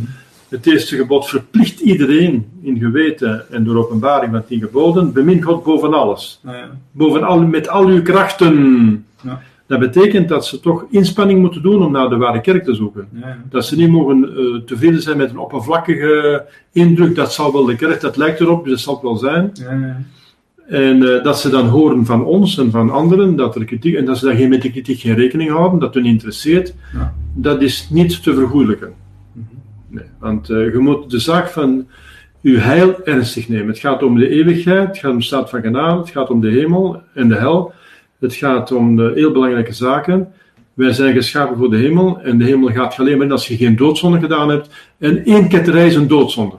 het 0.50 0.68
eerste 0.68 0.96
gebod 0.96 1.28
verplicht 1.28 1.80
iedereen 1.80 2.46
in 2.62 2.78
geweten 2.80 3.46
en 3.52 3.64
door 3.64 3.78
openbaring 3.78 4.32
van 4.32 4.46
tien 4.46 4.60
geboden, 4.60 5.14
bemin 5.14 5.42
God 5.42 5.64
boven 5.64 5.94
alles. 5.94 6.40
Ja, 6.46 6.56
ja. 6.56 6.70
Boven 6.92 7.24
al, 7.24 7.40
met 7.42 7.70
al 7.70 7.86
uw 7.86 8.02
krachten. 8.02 9.06
Ja. 9.22 9.42
Dat 9.70 9.80
betekent 9.80 10.30
dat 10.30 10.46
ze 10.46 10.60
toch 10.60 10.86
inspanning 10.90 11.40
moeten 11.40 11.62
doen 11.62 11.84
om 11.86 11.92
naar 11.92 12.10
de 12.10 12.18
ware 12.18 12.42
kerk 12.42 12.64
te 12.64 12.74
zoeken. 12.74 13.08
Ja. 13.14 13.38
Dat 13.50 13.66
ze 13.66 13.76
niet 13.76 13.90
mogen 13.90 14.24
eh, 14.38 14.62
tevreden 14.66 15.02
zijn 15.02 15.18
met 15.18 15.30
een 15.30 15.38
oppervlakkige 15.38 16.46
indruk, 16.72 17.16
dat 17.16 17.34
zal 17.34 17.52
wel 17.54 17.66
de 17.66 17.76
kerk, 17.76 18.02
dat 18.02 18.18
lijkt 18.18 18.40
erop, 18.40 18.64
dus 18.64 18.72
dat 18.74 18.82
zal 18.82 18.94
het 18.94 19.04
wel 19.04 19.16
zijn. 19.18 19.52
Ja. 19.54 20.02
En 20.68 21.16
eh, 21.16 21.24
dat 21.24 21.40
ze 21.40 21.50
dan 21.50 21.68
horen 21.68 22.06
van 22.06 22.26
ons 22.26 22.58
en 22.58 22.72
van 22.72 22.90
anderen 22.90 23.36
dat 23.36 23.56
er 23.56 23.66
kritiek, 23.66 23.96
en 23.96 24.06
dat 24.06 24.18
ze 24.18 24.26
daar 24.26 24.36
geen, 24.36 24.50
met 24.50 24.62
die 24.62 24.72
kritiek 24.72 25.00
geen 25.00 25.16
rekening 25.16 25.50
houden, 25.50 25.80
dat 25.80 25.94
hun 25.94 26.06
interesseert, 26.06 26.74
Ja. 26.94 27.14
dat 27.34 27.62
is 27.62 27.88
niet 27.90 28.24
te 28.24 28.34
vergoeilijken. 28.34 28.94
Mhm. 29.34 29.46
Nee, 29.88 30.06
want 30.20 30.50
eh, 30.50 30.74
je 30.74 30.80
moet 30.80 31.12
de 31.12 31.20
zaak 31.20 31.48
van 31.50 31.88
uw 32.42 32.58
heil 32.58 33.04
ernstig 33.04 33.50
nemen. 33.50 33.68
Het 33.68 33.80
gaat 33.80 34.04
om 34.04 34.18
de 34.18 34.30
eeuwigheid, 34.30 34.88
het 34.88 34.98
gaat 34.98 35.12
om 35.12 35.18
de 35.18 35.24
staat 35.24 35.50
van 35.50 35.62
genade, 35.62 36.00
het 36.00 36.10
gaat 36.10 36.30
om 36.30 36.42
de 36.42 36.50
hemel 36.50 37.02
en 37.14 37.28
de 37.28 37.36
hel. 37.36 37.74
Het 38.20 38.34
gaat 38.36 38.72
om 38.72 38.96
de 38.96 39.12
heel 39.16 39.32
belangrijke 39.32 39.74
zaken. 39.74 40.28
Wij 40.74 40.92
zijn 40.94 41.14
geschapen 41.14 41.58
voor 41.58 41.70
de 41.70 41.78
hemel 41.78 42.20
en 42.22 42.38
de 42.38 42.46
hemel 42.46 42.70
gaat 42.70 42.96
je 42.96 43.02
alleen 43.02 43.18
maar 43.18 43.32
als 43.32 43.48
je 43.48 43.58
geen 43.58 43.76
doodzonde 43.76 44.20
gedaan 44.20 44.50
hebt. 44.50 44.70
En 44.98 45.26
één 45.26 45.48
ketterij 45.48 45.88
is 45.88 45.96
een 45.96 46.08
doodzonde. 46.08 46.56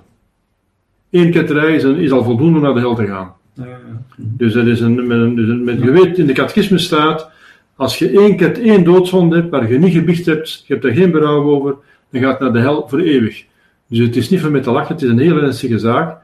Eén 1.11 1.31
ketterij 1.31 1.75
is, 1.75 1.83
een- 1.83 1.97
is 1.97 2.11
al 2.11 2.25
voldoende 2.25 2.59
om 2.59 2.65
naar 2.65 2.75
de 2.75 2.81
hel 2.81 2.95
te 2.95 3.07
gaan. 3.07 3.33
Ja, 3.55 3.65
ja. 3.67 3.77
Dus 4.17 4.53
dat 4.53 4.67
is 4.67 4.81
een, 4.81 4.95
met, 5.07 5.19
een, 5.19 5.35
dus 5.35 5.49
een- 5.49 5.65
met, 5.65 5.83
je 5.83 5.91
weet, 5.91 6.19
in 6.19 6.27
de 6.27 6.33
catechisme 6.33 6.79
staat, 6.79 7.31
als 7.77 7.99
je 7.99 8.11
één 8.11 8.37
keer 8.37 8.63
één 8.63 8.85
doodzonde 8.85 9.37
hebt, 9.37 9.51
waar 9.51 9.73
je 9.73 9.79
niet 9.79 9.93
gebiecht 9.93 10.27
hebt, 10.27 10.65
je 10.67 10.73
hebt 10.73 10.85
er 10.85 10.93
geen 10.95 11.11
berouw 11.11 11.43
over, 11.43 11.75
dan 12.11 12.21
gaat 12.23 12.41
naar 12.41 12.53
de 12.53 12.59
hel 12.61 12.89
voor 12.89 12.99
eeuwig. 12.99 13.45
Dus 13.87 13.99
het 13.99 14.17
is 14.17 14.29
niet 14.31 14.41
van 14.41 14.51
met 14.53 14.63
te 14.63 14.71
lachen, 14.71 14.95
het 14.95 15.03
is 15.05 15.11
een 15.11 15.19
heel 15.19 15.37
ernstige 15.37 15.79
zaak. 15.79 16.17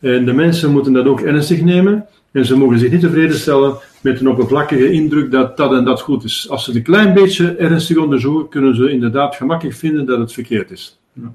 En 0.00 0.24
de 0.24 0.32
mensen 0.32 0.70
moeten 0.70 0.92
dat 0.92 1.06
ook 1.06 1.20
ernstig 1.20 1.62
nemen. 1.62 2.04
En 2.32 2.44
ze 2.46 2.56
mogen 2.56 2.78
zich 2.78 2.90
niet 2.90 3.00
tevreden 3.00 3.36
stellen 3.36 3.74
met 4.00 4.20
een 4.20 4.28
oppervlakkige 4.28 4.92
indruk 4.92 5.30
dat 5.30 5.56
dat 5.56 5.72
en 5.72 5.84
dat 5.84 6.00
goed 6.00 6.24
is. 6.24 6.46
Als 6.50 6.64
ze 6.64 6.70
het 6.70 6.78
een 6.78 6.84
klein 6.84 7.14
beetje 7.14 7.54
ernstig 7.56 7.96
onderzoeken, 7.96 8.48
kunnen 8.48 8.74
ze 8.76 8.90
inderdaad 8.90 9.36
gemakkelijk 9.36 9.76
vinden 9.76 10.06
dat 10.06 10.18
het 10.18 10.32
verkeerd 10.32 10.70
is. 10.70 10.98
Ja. 11.12 11.32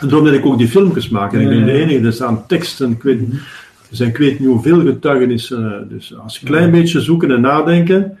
En 0.00 0.08
daarom 0.08 0.24
dat 0.26 0.34
ik 0.34 0.46
ook 0.46 0.58
die 0.58 0.68
filmpjes 0.68 1.08
maak. 1.08 1.32
En 1.32 1.40
ik 1.40 1.48
ben 1.48 1.64
de 1.64 1.72
enige, 1.72 2.06
er 2.06 2.12
staan 2.12 2.46
teksten, 2.46 2.90
ik 2.90 3.02
weet, 3.02 3.20
er 3.90 3.96
zijn 3.96 4.08
ik 4.08 4.16
weet 4.16 4.38
niet 4.38 4.48
hoeveel 4.48 4.80
getuigenissen. 4.80 5.72
eh, 5.72 5.88
Dus 5.88 6.16
als 6.18 6.34
ze 6.34 6.40
een 6.42 6.46
klein 6.52 6.70
beetje 6.70 7.00
zoeken 7.00 7.30
en 7.30 7.40
nadenken, 7.40 8.18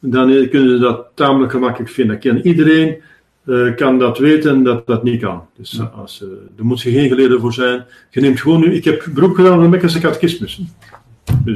dan 0.00 0.30
eh, 0.30 0.50
kunnen 0.50 0.70
ze 0.70 0.78
dat 0.78 1.06
tamelijk 1.14 1.50
gemakkelijk 1.52 1.90
vinden. 1.90 2.18
Kan 2.18 2.36
iedereen 2.36 2.96
eh, 3.44 3.74
kan 3.74 3.98
dat 3.98 4.18
weten 4.18 4.62
dat 4.62 4.86
dat 4.86 5.02
niet 5.02 5.20
kan. 5.20 5.42
Dus 5.56 5.70
Ja. 5.72 5.84
als, 5.96 6.24
daar 6.56 6.66
moet 6.66 6.80
je 6.82 6.90
geen 6.90 7.08
geleerde 7.08 7.38
voor 7.40 7.52
zijn. 7.52 7.84
Je 8.10 8.20
neemt 8.20 8.40
gewoon 8.40 8.60
nu, 8.60 8.74
ik 8.74 8.84
heb 8.84 9.06
beroep 9.14 9.34
gedaan 9.34 9.56
op 9.56 9.62
de 9.62 9.68
Mekkerse 9.68 10.00
catechismus. 10.00 10.60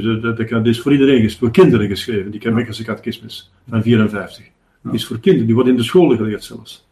Dus 0.01 0.21
dat, 0.21 0.49
dat 0.49 0.65
is 0.65 0.81
voor 0.81 0.91
iedereen, 0.91 1.31
voor 1.31 1.51
kinderen 1.51 1.87
geschreven, 1.87 2.31
die 2.31 2.51
Mekkerse 2.51 2.83
catechismus 2.83 3.51
van 3.69 3.81
54. 3.81 4.45
Ja. 4.83 4.91
Is 4.91 5.05
voor 5.05 5.19
kinderen, 5.19 5.45
die 5.45 5.55
wordt 5.55 5.69
in 5.69 5.75
de 5.75 5.83
scholen 5.83 6.17
geleerd 6.17 6.43
zelfs. 6.43 6.87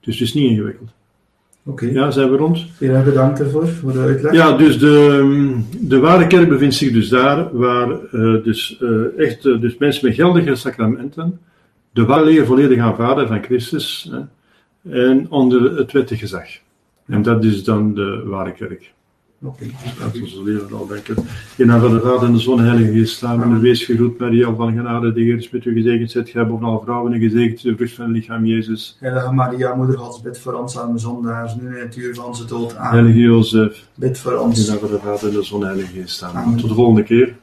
Dus 0.00 0.18
het 0.18 0.28
is 0.28 0.34
niet 0.34 0.50
ingewikkeld. 0.50 0.90
Oké, 1.64 1.86
Ja, 1.86 2.10
zijn 2.10 2.30
we 2.30 2.36
rond? 2.36 2.66
heel 2.78 2.94
erg 2.94 3.04
bedankt 3.04 3.40
ervoor, 3.40 3.68
voor 3.68 3.92
de 3.92 3.98
uitleg. 3.98 4.32
Ja, 4.32 4.56
dus 4.56 4.78
de, 4.78 5.60
de 5.80 5.98
ware 5.98 6.26
kerk 6.26 6.48
bevindt 6.48 6.74
zich 6.74 6.92
dus 6.92 7.08
daar 7.08 7.56
waar 7.56 7.90
eh, 7.90 8.44
dus, 8.44 8.78
eh, 8.80 9.18
echt, 9.18 9.46
eh, 9.46 9.60
dus 9.60 9.76
mensen 9.76 10.06
met 10.06 10.14
geldige 10.14 10.54
sacramenten 10.54 11.40
de 11.92 12.04
ware 12.04 12.24
leer 12.24 12.46
volledig 12.46 12.78
aanvaarden 12.78 13.28
van 13.28 13.42
Christus 13.42 14.10
hè, 14.10 14.20
en 15.08 15.30
onder 15.30 15.76
het 15.76 15.92
wettig 15.92 16.18
gezag. 16.18 16.46
En 17.06 17.22
dat 17.22 17.44
is 17.44 17.64
dan 17.64 17.94
de 17.94 18.22
ware 18.24 18.52
kerk. 18.52 18.92
Is 20.12 20.20
onze 20.20 20.42
leren 20.42 20.72
al 20.72 20.86
denken. 20.86 21.16
In 21.56 21.66
naam 21.66 21.80
van 21.80 21.90
de 21.90 22.00
Vader 22.00 22.28
en 22.28 22.32
de 22.32 22.38
Zoon 22.38 22.56
de 22.56 22.62
Heilige 22.62 22.92
Geest 22.92 23.16
staan 23.16 23.54
we. 23.54 23.58
Wees 23.58 23.84
gegroet, 23.84 24.18
Maria, 24.18 24.54
van 24.54 24.72
genade, 24.72 25.12
de 25.12 25.20
Heer 25.20 25.36
is 25.36 25.50
met 25.50 25.64
u 25.64 25.72
gezegend. 25.72 26.10
Zijt 26.10 26.28
gij 26.28 26.46
boven 26.46 26.66
alle 26.66 26.80
vrouwen 26.84 27.12
en 27.12 27.20
gezegend 27.20 27.62
de 27.62 27.76
vrucht 27.76 27.94
van 27.94 28.04
het 28.04 28.14
lichaam 28.14 28.46
Jezus. 28.46 28.96
Heilige 29.00 29.32
Maria, 29.32 29.74
Moeder 29.74 29.98
Gods, 29.98 30.20
bid 30.20 30.38
voor 30.38 30.52
ons 30.52 30.78
arme 30.78 30.98
zondaars, 30.98 31.54
nu 31.54 31.76
in 31.76 31.82
het 31.82 31.96
uur 31.96 32.14
van 32.14 32.24
onze 32.24 32.44
dood. 32.44 32.76
Amen. 32.76 32.92
Heilige 32.92 33.18
Jozef, 33.18 33.86
Bid 33.94 34.18
voor 34.18 34.32
in 34.32 34.38
ons. 34.38 34.68
naam 34.68 34.78
van 34.78 34.90
de 34.90 34.98
Vader 34.98 35.28
en 35.28 35.34
de 35.34 35.42
Zoon 35.42 35.60
de 35.60 35.66
Heilige 35.66 35.92
Geest. 35.92 36.24
Tot 36.56 36.68
de 36.68 36.74
volgende 36.74 37.02
keer. 37.02 37.36